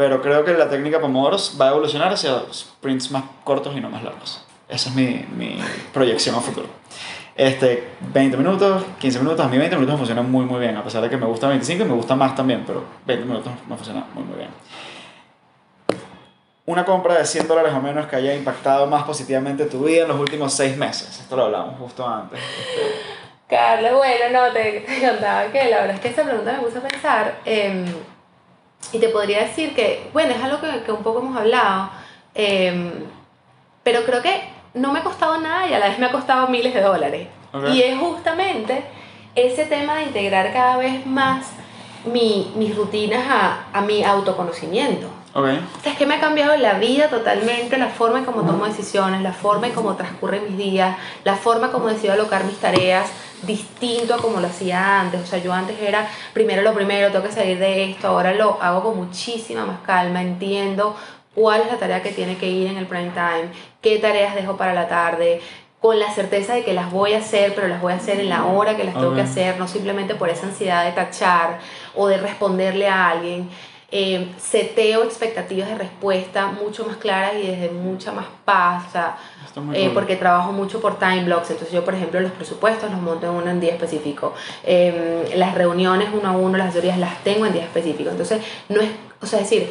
[0.01, 3.91] pero creo que la técnica Pomodoro va a evolucionar hacia sprints más cortos y no
[3.91, 4.43] más largos.
[4.67, 5.59] Esa es mi, mi
[5.93, 6.69] proyección a futuro.
[7.37, 10.83] Este, 20 minutos, 15 minutos, a mí 20 minutos me funcionan muy muy bien, a
[10.83, 13.77] pesar de que me gusta 25 y me gusta más también, pero 20 minutos me
[13.77, 14.49] funciona muy muy bien.
[16.65, 20.09] Una compra de 100 dólares o menos que haya impactado más positivamente tu vida en
[20.09, 21.21] los últimos 6 meses.
[21.21, 22.41] Esto lo hablamos justo antes.
[23.51, 26.79] Carlos, bueno, no, te, te, contaba que la verdad es que esa pregunta me puso
[26.79, 27.41] a pensar.
[27.45, 27.85] Eh,
[28.93, 31.91] y te podría decir que, bueno, es algo que, que un poco hemos hablado,
[32.35, 32.93] eh,
[33.83, 34.41] pero creo que
[34.75, 37.29] no me ha costado nada y a la vez me ha costado miles de dólares.
[37.73, 38.85] Y es justamente
[39.35, 41.51] ese tema de integrar cada vez más
[42.05, 45.09] mi, mis rutinas a, a mi autoconocimiento.
[45.33, 45.65] Okay.
[45.85, 49.33] es que me ha cambiado la vida totalmente, la forma en cómo tomo decisiones, la
[49.33, 53.13] forma en cómo transcurren mis días, la forma como decido alocar mis tareas,
[53.43, 55.21] distinto a como lo hacía antes.
[55.21, 58.61] O sea, yo antes era primero lo primero, tengo que salir de esto, ahora lo
[58.63, 60.97] hago con muchísima más calma, entiendo
[61.35, 64.57] cuál es la tarea que tiene que ir en el prime time, qué tareas dejo
[64.57, 65.41] para la tarde,
[65.81, 68.29] con la certeza de que las voy a hacer, pero las voy a hacer en
[68.29, 71.59] la hora que las tengo que hacer, no simplemente por esa ansiedad de tachar
[71.95, 73.49] o de responderle a alguien.
[73.93, 79.19] Eh, seteo expectativas de respuesta mucho más claras y desde mucha más paz, o sea,
[79.75, 83.27] eh, porque trabajo mucho por time blocks, entonces yo por ejemplo los presupuestos los monto
[83.27, 84.33] en un día específico,
[84.63, 88.81] eh, las reuniones uno a uno, las asesorías las tengo en día específico, entonces no
[88.81, 89.69] es, o sea, es decir,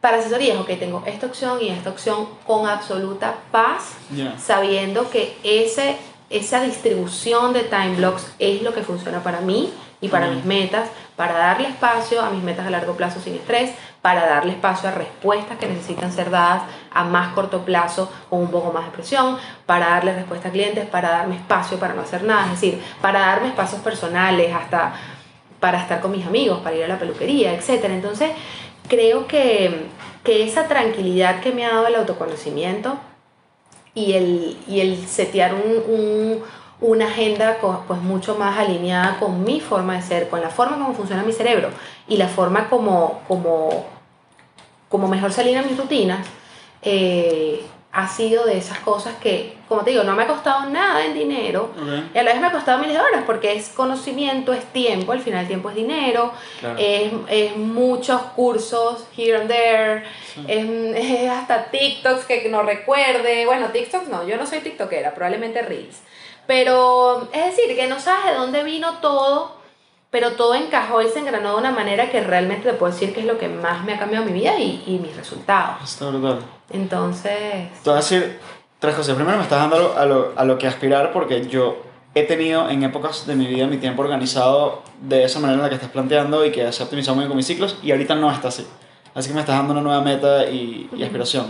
[0.00, 3.92] para asesorías, ok, tengo esta opción y esta opción con absoluta paz,
[4.36, 5.96] sabiendo que ese
[6.30, 10.88] esa distribución de time blocks es lo que funciona para mí y para mis metas,
[11.16, 13.72] para darle espacio a mis metas a largo plazo sin estrés,
[14.02, 16.62] para darle espacio a respuestas que necesitan ser dadas
[16.92, 20.86] a más corto plazo con un poco más de presión, para darle respuesta a clientes,
[20.86, 24.94] para darme espacio para no hacer nada, es decir, para darme espacios personales, hasta
[25.58, 27.86] para estar con mis amigos, para ir a la peluquería, etc.
[27.86, 28.30] Entonces,
[28.86, 29.86] creo que,
[30.22, 32.98] que esa tranquilidad que me ha dado el autoconocimiento
[34.06, 36.42] y el, y el setear un
[36.80, 40.94] una agenda pues mucho más alineada con mi forma de ser, con la forma como
[40.94, 41.70] funciona mi cerebro
[42.06, 43.84] y la forma como, como,
[44.88, 46.26] como mejor se alinean mis rutinas,
[46.82, 47.64] eh,
[47.98, 51.14] ha sido de esas cosas que, como te digo, no me ha costado nada en
[51.14, 51.72] dinero.
[52.14, 55.10] Y a la vez me ha costado miles de horas porque es conocimiento, es tiempo,
[55.10, 56.32] al final el tiempo es dinero,
[56.78, 60.04] es, es, muchos cursos here and there,
[60.46, 65.98] es, hasta TikToks que no recuerde, bueno, TikToks no, yo no soy TikTokera, probablemente Reels.
[66.46, 69.57] Pero es decir, que no sabes de dónde vino todo,
[70.10, 73.20] pero todo encajó y se engranó de una manera que realmente te puedo decir que
[73.20, 75.82] es lo que más me ha cambiado mi vida y, y mis resultados.
[75.84, 76.38] Está brutal.
[76.70, 77.70] Entonces...
[77.82, 78.38] Te voy a decir
[78.78, 79.14] tres cosas.
[79.14, 81.82] Primero me estás dando a lo, a lo que aspirar porque yo
[82.14, 85.68] he tenido en épocas de mi vida mi tiempo organizado de esa manera en la
[85.68, 88.14] que estás planteando y que se ha optimizado muy bien con mis ciclos y ahorita
[88.14, 88.66] no está así.
[89.14, 91.46] Así que me estás dando una nueva meta y, y aspiración.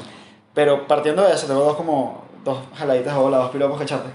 [0.53, 4.09] Pero partiendo de eso, tengo dos como dos jaladitas o dos piropos que echarte.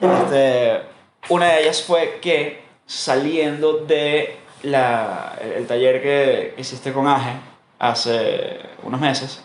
[0.00, 0.82] Este,
[1.30, 7.32] una de ellas fue que saliendo de la, el taller que hiciste con Aje
[7.78, 9.44] hace unos meses,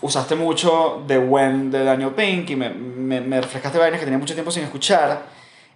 [0.00, 4.18] usaste mucho de When de Daniel Pink y me, me, me, refrescaste vainas que tenía
[4.18, 5.22] mucho tiempo sin escuchar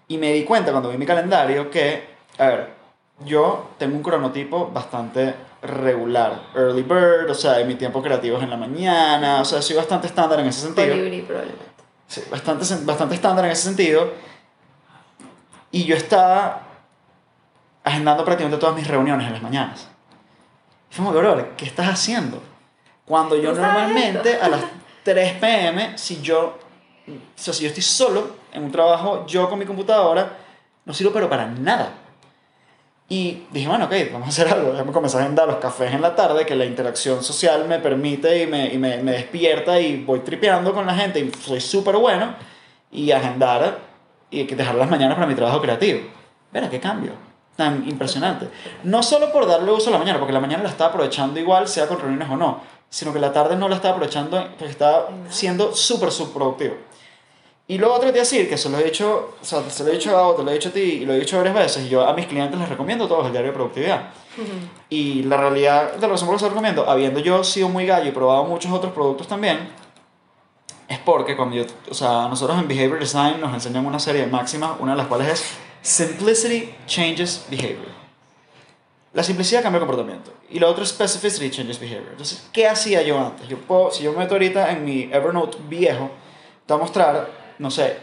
[0.08, 2.04] y me di cuenta cuando vi mi calendario que,
[2.38, 2.68] a ver,
[3.24, 8.50] yo tengo un cronotipo bastante regular, early bird, o sea, mi tiempo creativo es en
[8.50, 10.94] la mañana, o sea, soy bastante estándar en ese sentido.
[11.26, 11.72] probablemente
[12.30, 14.10] bastante, bastante estándar en ese sentido.
[15.72, 16.62] Y yo estaba
[17.82, 19.88] agendando prácticamente todas mis reuniones en las mañanas.
[20.90, 22.42] Y fue como, ¿qué estás haciendo?
[23.04, 24.62] Cuando yo normalmente a las
[25.02, 26.58] 3 pm, si yo,
[27.08, 30.36] o sea, si yo estoy solo en un trabajo, yo con mi computadora,
[30.84, 31.94] no sirvo pero para nada.
[33.08, 34.72] Y dije, bueno, ok, vamos a hacer algo.
[34.84, 38.42] me comencé a agendar los cafés en la tarde, que la interacción social me permite
[38.42, 41.96] y me, y me, me despierta y voy tripeando con la gente y soy súper
[41.96, 42.34] bueno.
[42.90, 43.91] Y agendar
[44.32, 46.00] y dejar las mañanas para mi trabajo creativo.
[46.52, 47.12] Verá, qué cambio
[47.56, 48.48] tan impresionante.
[48.84, 51.68] No solo por darle uso a la mañana, porque la mañana la estaba aprovechando igual,
[51.68, 55.08] sea con reuniones o no, sino que la tarde no la estaba aprovechando porque estaba
[55.28, 56.74] siendo súper subproductivo.
[57.68, 59.92] Y luego otro te decir, que se lo he dicho, o sea, se lo he
[59.92, 61.88] dicho a te lo he dicho a ti y lo he dicho varias veces, y
[61.88, 64.10] yo a mis clientes les recomiendo todos el diario de productividad.
[64.88, 67.68] Y la realidad de la razón por la que se lo recomiendo, habiendo yo sido
[67.68, 69.68] muy gallo y probado muchos otros productos también,
[70.92, 74.26] es porque cuando yo, o sea, nosotros en Behavior Design nos enseñan una serie de
[74.26, 75.44] máximas, una de las cuales es
[75.82, 78.02] Simplicity Changes Behavior.
[79.12, 80.32] La simplicidad cambia el comportamiento.
[80.48, 82.08] Y la otra es Specificity Changes Behavior.
[82.12, 83.46] Entonces, ¿qué hacía yo antes?
[83.48, 86.10] Yo puedo, si yo me meto ahorita en mi Evernote viejo,
[86.66, 87.96] te voy a mostrar no sé,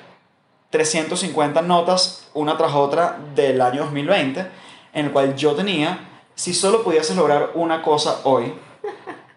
[0.69, 4.47] 350 notas una tras otra del año 2020,
[4.93, 8.53] en el cual yo tenía, si solo pudieses lograr una cosa hoy,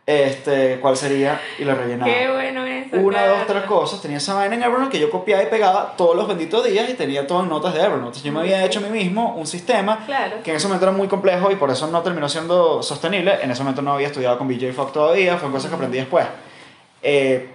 [0.05, 1.40] este, ¿cuál sería?
[1.59, 2.12] Y la rellenaba.
[2.12, 2.96] Qué bueno eso.
[2.96, 4.03] Una, dos, tres cosas.
[4.03, 6.94] Tenía esa vaina en Evernote que yo copiaba y pegaba todos los benditos días y
[6.94, 8.20] tenía todas notas de Evernote.
[8.20, 10.05] yo me había hecho a mí mismo un sistema
[10.42, 13.38] que en ese momento era muy complejo y por eso no terminó siendo sostenible.
[13.42, 16.26] En ese momento no había estudiado con BJ Fogg todavía, fue cosas que aprendí después.
[17.03, 17.48] Eh,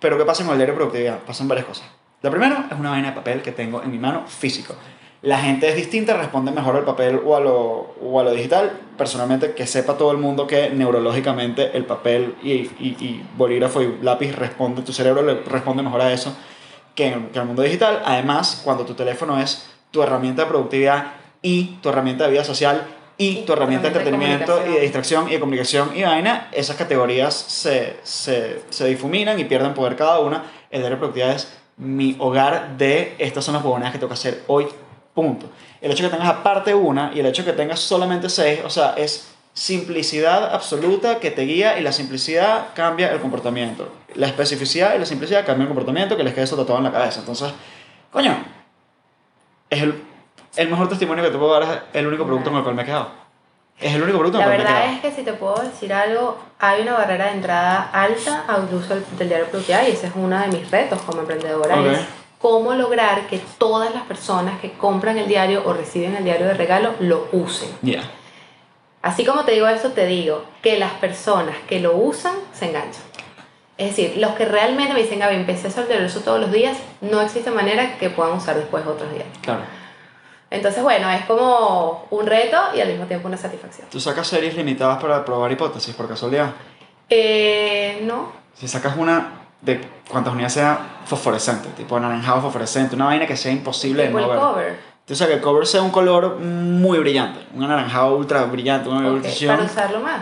[0.00, 1.18] pero ¿qué pasa con el diario de productividad?
[1.20, 1.86] Pasan varias cosas.
[2.22, 4.74] Lo primero es una vaina de papel que tengo en mi mano físico.
[5.22, 8.72] La gente es distinta, responde mejor al papel o a, lo, o a lo digital.
[8.98, 13.98] Personalmente, que sepa todo el mundo que neurológicamente el papel y, y, y bolígrafo y
[14.02, 16.34] lápiz responde, tu cerebro le responde mejor a eso
[16.96, 18.02] que, que al mundo digital.
[18.04, 22.82] Además, cuando tu teléfono es tu herramienta de productividad y tu herramienta de vida social
[23.16, 27.32] y tu herramienta de entretenimiento y de distracción y de comunicación y vaina, esas categorías
[27.34, 30.44] se, se, se difuminan y pierden poder cada una.
[30.70, 34.42] El de productividad es mi hogar de estas son las huevonadas que tengo que hacer
[34.46, 34.66] hoy,
[35.14, 35.46] punto.
[35.80, 38.60] El hecho de que tengas aparte una y el hecho de que tengas solamente seis,
[38.64, 43.92] o sea, es simplicidad absoluta que te guía y la simplicidad cambia el comportamiento.
[44.14, 46.92] La especificidad y la simplicidad cambian el comportamiento que les quede eso tatuado en la
[46.92, 47.20] cabeza.
[47.20, 47.52] Entonces,
[48.10, 48.36] coño,
[49.68, 50.02] es el,
[50.56, 52.82] el mejor testimonio que te puedo dar, es el único producto con el cual me
[52.82, 53.22] he quedado.
[53.80, 56.92] Es el único producto La verdad es que si te puedo decir algo, hay una
[56.92, 60.70] barrera de entrada alta al uso del, diario productividad y ese es uno de mis
[60.70, 61.74] retos como emprendedora.
[61.92, 61.98] Es
[62.42, 66.54] cómo lograr que todas las personas que compran el diario o reciben el diario de
[66.54, 67.70] regalo lo usen.
[69.00, 73.02] Así como te digo esto, te digo que las personas que lo usan se enganchan.
[73.78, 76.76] Es decir, los que realmente me dicen, Gaby, empecé a el eso todos los días,
[77.00, 79.26] no existe manera que puedan usar después otros días.
[79.40, 79.62] Claro.
[80.50, 83.88] Entonces, bueno, es como un reto y al mismo tiempo una satisfacción.
[83.88, 86.50] ¿Tú sacas series limitadas para probar hipótesis por casualidad?
[87.08, 88.32] Eh, no.
[88.54, 93.50] Si sacas una de cuántas unidades sea fosforescente, tipo anaranjado fosforescente, una vaina que sea
[93.52, 94.46] imposible tipo de no el ver.
[94.48, 94.92] cover.
[95.10, 99.00] O sea, que el cover sea un color muy brillante, un anaranjado ultra brillante, una
[99.00, 100.20] Ok, ilustración, Para usarlo más.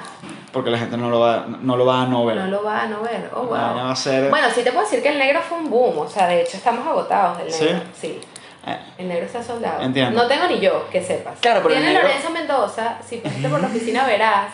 [0.52, 2.36] porque la gente no lo va, no lo va a no ver.
[2.36, 3.30] No lo va a no ver.
[3.34, 3.84] Oh, La vaina wow.
[3.84, 4.30] va a ser...
[4.30, 5.98] Bueno, sí te puedo decir que el negro fue un boom.
[5.98, 7.64] O sea, de hecho, estamos agotados del ¿Sí?
[7.66, 7.80] negro.
[7.98, 8.20] Sí.
[8.66, 9.80] eh, El negro está soldado.
[9.82, 10.20] Entiendo.
[10.22, 11.38] No tengo ni yo, que sepas.
[11.40, 14.46] Claro, pero el Tiene negro- Lorenzo Mendoza, si pasaste por la oficina verás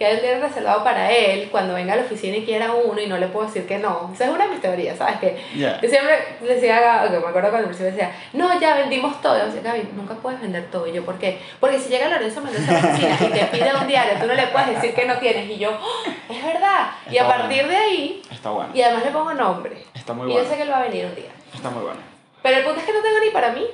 [0.00, 3.06] que un día reservado para él cuando venga a la oficina y quiera uno y
[3.06, 4.10] no le puedo decir que no.
[4.14, 5.16] Esa es una de mis teorías, ¿sabes?
[5.20, 5.78] Que Ya.
[5.78, 9.36] yo siempre le decía que me acuerdo cuando principio decía, no, ya vendimos todo.
[9.36, 10.86] Y yo decía, Gaby, nunca puedes vender todo.
[10.86, 11.38] Y yo, ¿por qué?
[11.60, 14.32] Porque si llega Lorenzo Mendoza a la oficina y te pide un diario, tú no
[14.32, 15.50] le puedes decir que no tienes.
[15.50, 16.92] Y yo, "Oh, es verdad.
[17.10, 18.70] y a partir de ahí, Está bueno.
[18.72, 19.76] y además le pongo nombre.
[19.94, 20.44] Está muy y bueno.
[20.44, 21.30] yo sé que él va a venir un día.
[21.54, 22.09] Está muy bueno.
[22.42, 23.66] Pero el punto es que no tengo ni para mí.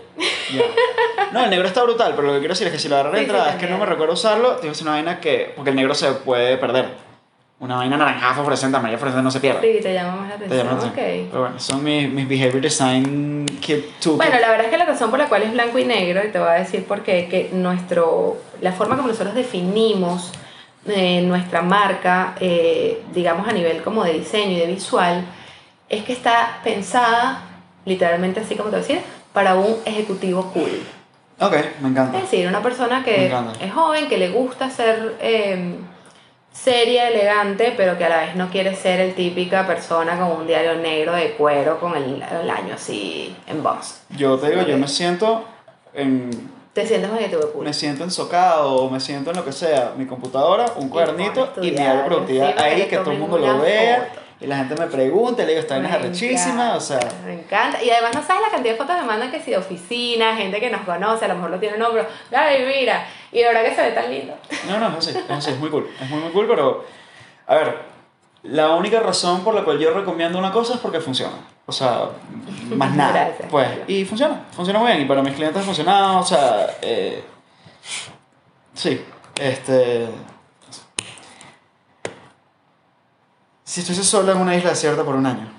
[1.32, 3.12] No, el negro está brutal, pero lo que quiero decir es que si lo agarré
[3.12, 5.52] de Sí, sí, entrada es que no me recuerdo usarlo, tengo que una vaina que.
[5.54, 7.06] Porque el negro se puede perder.
[7.58, 9.72] Una vaina naranjada fosforescente, amarilla fosforescente no se pierde.
[9.76, 10.66] Sí, te llama más la Te atención.
[10.66, 10.88] llaman así.
[10.88, 11.28] Ok.
[11.30, 14.16] Pero bueno, son mis, mis behavior design kit toolkit.
[14.26, 16.28] Bueno, la verdad es que la razón por la cual es blanco y negro, y
[16.30, 20.32] te voy a decir por qué, que nuestro, la forma como nosotros definimos
[20.86, 25.24] eh, nuestra marca, eh, digamos a nivel como de diseño y de visual,
[25.88, 27.40] es que está pensada,
[27.86, 29.00] literalmente así como te voy a decir,
[29.32, 30.82] para un ejecutivo cool.
[31.40, 32.18] Ok, me encanta.
[32.18, 35.76] Es decir, una persona que es joven, que le gusta ser eh,
[36.52, 40.46] seria, elegante, pero que a la vez no quiere ser el típica persona con un
[40.46, 44.02] diario negro de cuero con el, el año así en box.
[44.16, 45.44] Yo te digo, yo me siento
[45.94, 46.56] en.
[46.72, 47.64] Te sientes un ejecutivo cool.
[47.64, 51.70] Me siento ensocado o me siento en lo que sea, mi computadora, un cuadernito y
[51.70, 54.25] mi área que ahí, que todo el mundo lo vea foto.
[54.38, 57.00] Y la gente me pregunta y le digo, esta vaina es Me arrechísima, o sea,
[57.24, 57.82] Me encanta.
[57.82, 60.60] Y además no sabes la cantidad de fotos me mandan que si de oficina, gente
[60.60, 62.06] que nos conoce, a lo mejor lo tiene nombre.
[62.30, 63.06] Ay, mira.
[63.32, 64.34] Y de verdad que se ve tan lindo.
[64.68, 66.84] no, no, es así, es así, es muy cool, es muy, muy cool, pero,
[67.46, 67.78] a ver,
[68.42, 72.10] la única razón por la cual yo recomiendo una cosa es porque funciona, o sea,
[72.74, 73.84] más nada, Gracias, pues, Carlos.
[73.88, 77.24] y funciona, funciona muy bien, y para mis clientes ha funcionado, o sea, eh,
[78.74, 79.02] sí,
[79.40, 80.06] este...
[83.76, 85.50] Si estuviese sola en una isla desierta por un año,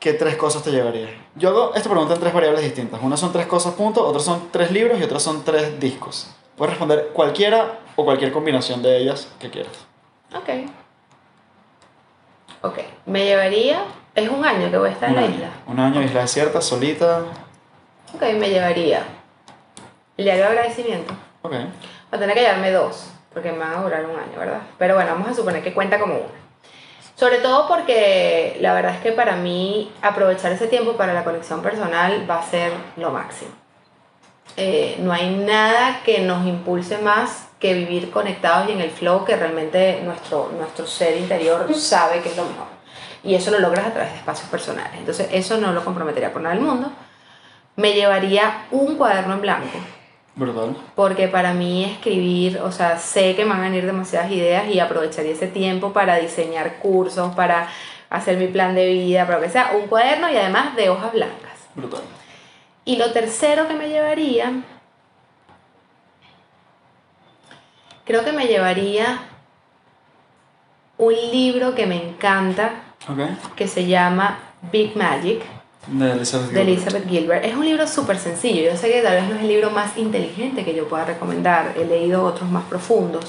[0.00, 1.10] ¿qué tres cosas te llevaría?
[1.36, 3.00] Yo hago esta pregunta en tres variables distintas.
[3.00, 4.04] Una son tres cosas, punto.
[4.04, 6.28] Otras son tres libros y otras son tres discos.
[6.56, 9.70] Puedes responder cualquiera o cualquier combinación de ellas que quieras.
[10.34, 10.48] Ok.
[12.62, 12.78] Ok.
[13.06, 13.84] Me llevaría.
[14.16, 15.34] Es un año que voy a estar en la año.
[15.36, 15.50] isla.
[15.68, 17.20] Un año, isla desierta, solita.
[18.12, 19.04] Ok, me llevaría.
[20.16, 21.14] Diario de agradecimiento.
[21.42, 21.52] Ok.
[21.52, 21.60] Voy
[22.10, 24.62] a tener que llevarme dos, porque me van a durar un año, ¿verdad?
[24.78, 26.39] Pero bueno, vamos a suponer que cuenta como una.
[27.20, 31.60] Sobre todo porque la verdad es que para mí aprovechar ese tiempo para la colección
[31.60, 33.50] personal va a ser lo máximo.
[34.56, 39.26] Eh, no hay nada que nos impulse más que vivir conectados y en el flow
[39.26, 42.68] que realmente nuestro, nuestro ser interior sabe que es lo mejor.
[43.22, 44.94] Y eso lo logras a través de espacios personales.
[44.96, 46.90] Entonces eso no lo comprometería por nada del mundo.
[47.76, 49.78] Me llevaría un cuaderno en blanco
[50.40, 50.74] Brutal.
[50.94, 54.80] porque para mí escribir, o sea, sé que me van a venir demasiadas ideas y
[54.80, 57.68] aprovecharía ese tiempo para diseñar cursos, para
[58.08, 61.12] hacer mi plan de vida, para lo que sea, un cuaderno y además de hojas
[61.12, 61.58] blancas.
[61.74, 62.00] Brutal.
[62.86, 64.52] Y lo tercero que me llevaría,
[68.04, 69.20] creo que me llevaría
[70.98, 72.70] un libro que me encanta,
[73.08, 73.54] Ok.
[73.56, 74.38] que se llama
[74.72, 75.42] Big Magic,
[75.86, 76.68] De Elizabeth de Gilbert.
[76.68, 77.44] Elizabeth Gilbert.
[77.44, 78.70] Es un libro súper sencillo.
[78.70, 81.74] Yo sé que tal vez no es el libro más inteligente que yo pueda recomendar.
[81.76, 83.24] He leído otros más profundos.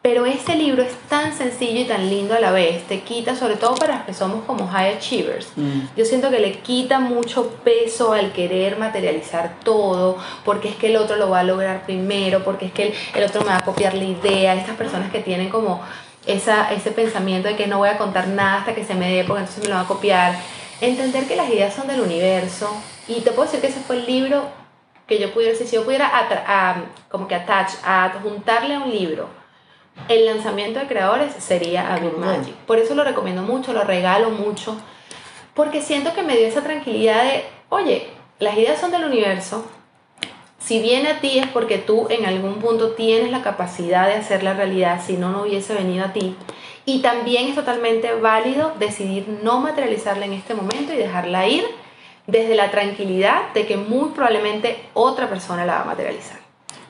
[0.00, 2.84] Pero ese libro es tan sencillo y tan lindo a la vez.
[2.84, 5.48] Te quita, sobre todo para los que somos como high achievers.
[5.56, 5.80] Mm.
[5.96, 10.96] Yo siento que le quita mucho peso al querer materializar todo, porque es que el
[10.96, 13.64] otro lo va a lograr primero, porque es que el, el otro me va a
[13.64, 14.54] copiar la idea.
[14.54, 15.82] Estas personas que tienen como
[16.26, 19.24] esa, ese pensamiento de que no voy a contar nada hasta que se me dé,
[19.24, 20.36] porque entonces me lo va a copiar.
[20.80, 22.70] Entender que las ideas son del universo.
[23.08, 24.44] Y te puedo decir que ese fue el libro
[25.06, 29.28] que yo pudiera, si yo pudiera a- como que attach, a adjuntarle a un libro
[30.08, 32.20] el lanzamiento de creadores sería a Brutal.
[32.38, 32.54] Magic.
[32.54, 34.76] Por eso lo recomiendo mucho, lo regalo mucho,
[35.54, 38.06] porque siento que me dio esa tranquilidad de, oye,
[38.38, 39.66] las ideas son del universo.
[40.60, 44.42] Si viene a ti es porque tú en algún punto tienes la capacidad de hacer
[44.42, 46.36] la realidad, si no, no hubiese venido a ti.
[46.88, 51.62] Y también es totalmente válido decidir no materializarla en este momento y dejarla ir
[52.26, 56.38] desde la tranquilidad de que muy probablemente otra persona la va a materializar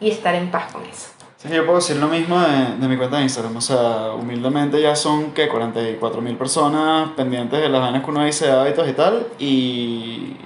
[0.00, 1.08] y estar en paz con eso.
[1.36, 3.56] Sí, yo puedo decir lo mismo de, de mi cuenta de Instagram.
[3.56, 8.24] O sea, humildemente ya son que 44 mil personas pendientes de las vainas que uno
[8.24, 9.26] dice de hábitos y tal.
[9.40, 10.36] Y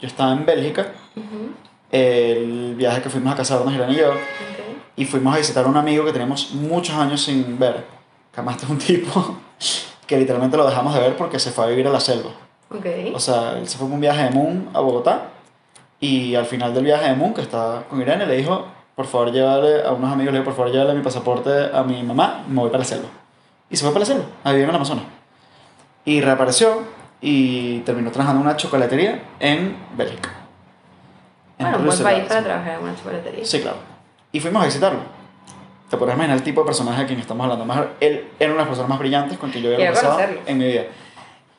[0.00, 1.50] yo estaba en Bélgica, Ujú,
[1.90, 4.08] el viaje que fuimos a casarnos, Irán y yo.
[4.10, 4.16] ok.
[4.96, 7.84] Y fuimos a visitar a un amigo que teníamos muchos años sin ver.
[8.34, 9.36] Este es un tipo
[10.06, 12.30] que literalmente lo dejamos de ver porque se fue a vivir a la selva.
[12.70, 12.86] Ok.
[13.14, 15.28] O sea, él se fue con un viaje de Moon a Bogotá
[16.00, 19.30] y al final del viaje de Moon, que estaba con Irene, le dijo, por favor
[19.30, 22.60] llévale a unos amigos, le dijo, por favor llévale mi pasaporte a mi mamá, me
[22.60, 23.08] voy para la selva.
[23.70, 25.04] Y se fue para la selva, a vivir en el Amazonas.
[26.04, 26.82] Y reapareció
[27.20, 30.30] y terminó trabajando en una chocolatería en Bélgica.
[31.58, 33.44] En Bueno, un buen país para trabajar en una chocolatería.
[33.44, 33.76] Sí, claro.
[34.32, 35.21] Y fuimos a visitarlo.
[35.92, 37.66] Te puedes imaginar el tipo de personaje de quien estamos hablando.
[37.66, 40.56] Más, él era una de las personas más brillantes con quien yo había conversado en
[40.56, 40.84] mi vida.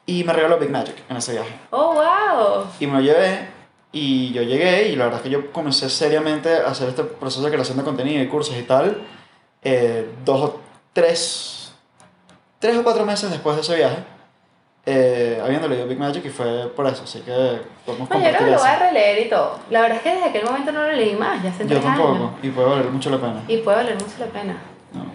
[0.08, 1.54] Y me regaló Big Magic en ese viaje.
[1.70, 2.66] Oh, wow.
[2.80, 3.48] Y me lo llevé
[3.92, 7.46] y yo llegué y la verdad es que yo comencé seriamente a hacer este proceso
[7.46, 9.06] de creación de contenido y cursos y tal
[9.62, 10.60] eh, dos o
[10.94, 11.72] tres,
[12.58, 13.98] tres o cuatro meses después de ese viaje,
[14.86, 17.32] eh, habiendo leído Big Magic y fue por eso, así que
[17.86, 19.60] podemos Bueno, yo creo compartir que lo voy a releer y todo.
[19.70, 22.14] La verdad es que desde aquel momento no lo leí más, ya hace Yo tampoco,
[22.14, 22.32] años.
[22.42, 23.44] y puede valer mucho la pena.
[23.48, 24.58] Y puede valer mucho la pena.
[24.94, 25.06] No.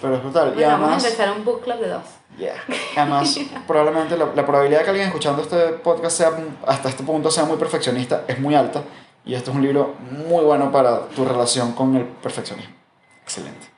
[0.00, 0.48] Pero es brutal.
[0.50, 2.02] y Bueno, vamos a además, empezar un book club de dos.
[2.38, 2.54] Yeah.
[2.96, 6.30] Además, probablemente la, la probabilidad de que alguien escuchando este podcast sea,
[6.66, 8.82] hasta este punto sea muy perfeccionista es muy alta.
[9.24, 9.94] Y este es un libro
[10.28, 12.74] muy bueno para tu relación con el perfeccionismo.
[13.22, 13.73] Excelente.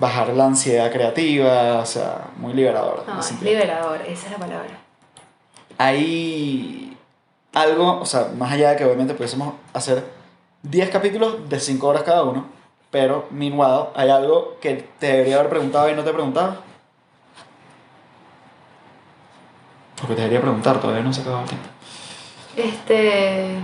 [0.00, 3.04] Bajar la ansiedad creativa, o sea, muy liberador.
[3.06, 4.78] No, ese es liberador, esa es la palabra.
[5.76, 6.96] Hay
[7.52, 10.04] algo, o sea, más allá de que obviamente pudiésemos hacer
[10.62, 12.46] 10 capítulos de 5 horas cada uno,
[12.90, 16.56] pero, meanwhile, hay algo que te debería haber preguntado y no te he preguntado.
[20.00, 21.68] Porque te debería preguntar, todavía no se ha acabado el tiempo.
[22.56, 23.58] Este.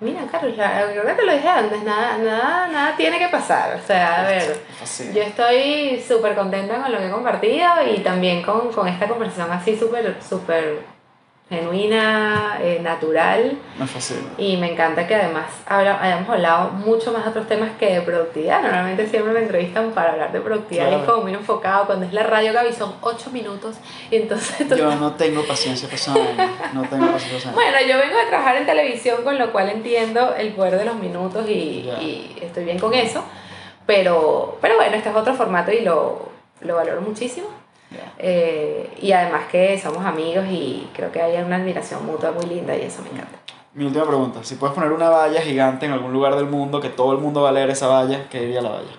[0.00, 3.76] Mira, Carlos, la- creo que lo dije antes, nada, nada, nada tiene que pasar.
[3.76, 4.56] O sea, a ver,
[5.14, 9.52] yo estoy súper contenta con lo que he compartido y también con, con esta conversación
[9.52, 10.78] así súper, súper
[11.50, 13.58] genuina, eh, natural.
[13.78, 14.20] Me fascina.
[14.38, 18.00] Y me encanta que además habla- hayamos hablado mucho más de otros temas que de
[18.02, 18.62] productividad.
[18.62, 21.86] Normalmente siempre me entrevistan para hablar de productividad y es como muy enfocado.
[21.86, 23.76] Cuando es la radio Gaby son 8 minutos
[24.10, 27.50] y entonces tú Yo no tengo paciencia vaina, No tengo paciencia.
[27.52, 30.94] Bueno, yo vengo de trabajar en televisión, con lo cual entiendo el poder de los
[30.96, 31.52] minutos y,
[32.00, 33.24] y estoy bien con eso.
[33.86, 36.28] Pero, pero bueno, este es otro formato y lo,
[36.60, 37.48] lo valoro muchísimo.
[38.18, 42.76] Eh, y además que somos amigos y creo que hay una admiración mutua muy linda
[42.76, 43.38] y eso me encanta.
[43.72, 44.42] Mi última pregunta.
[44.42, 47.42] Si puedes poner una valla gigante en algún lugar del mundo que todo el mundo
[47.42, 48.92] va a leer esa valla, ¿qué diría la valla?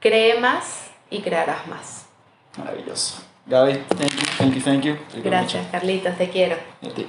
[0.00, 2.06] Cree más y crearás más.
[2.56, 3.22] Maravilloso.
[3.46, 4.96] Gaby, thank you, thank you, thank you.
[5.22, 6.56] Gracias, Carlitos, te quiero.
[6.80, 6.88] mucho.
[6.88, 7.06] Y a ti.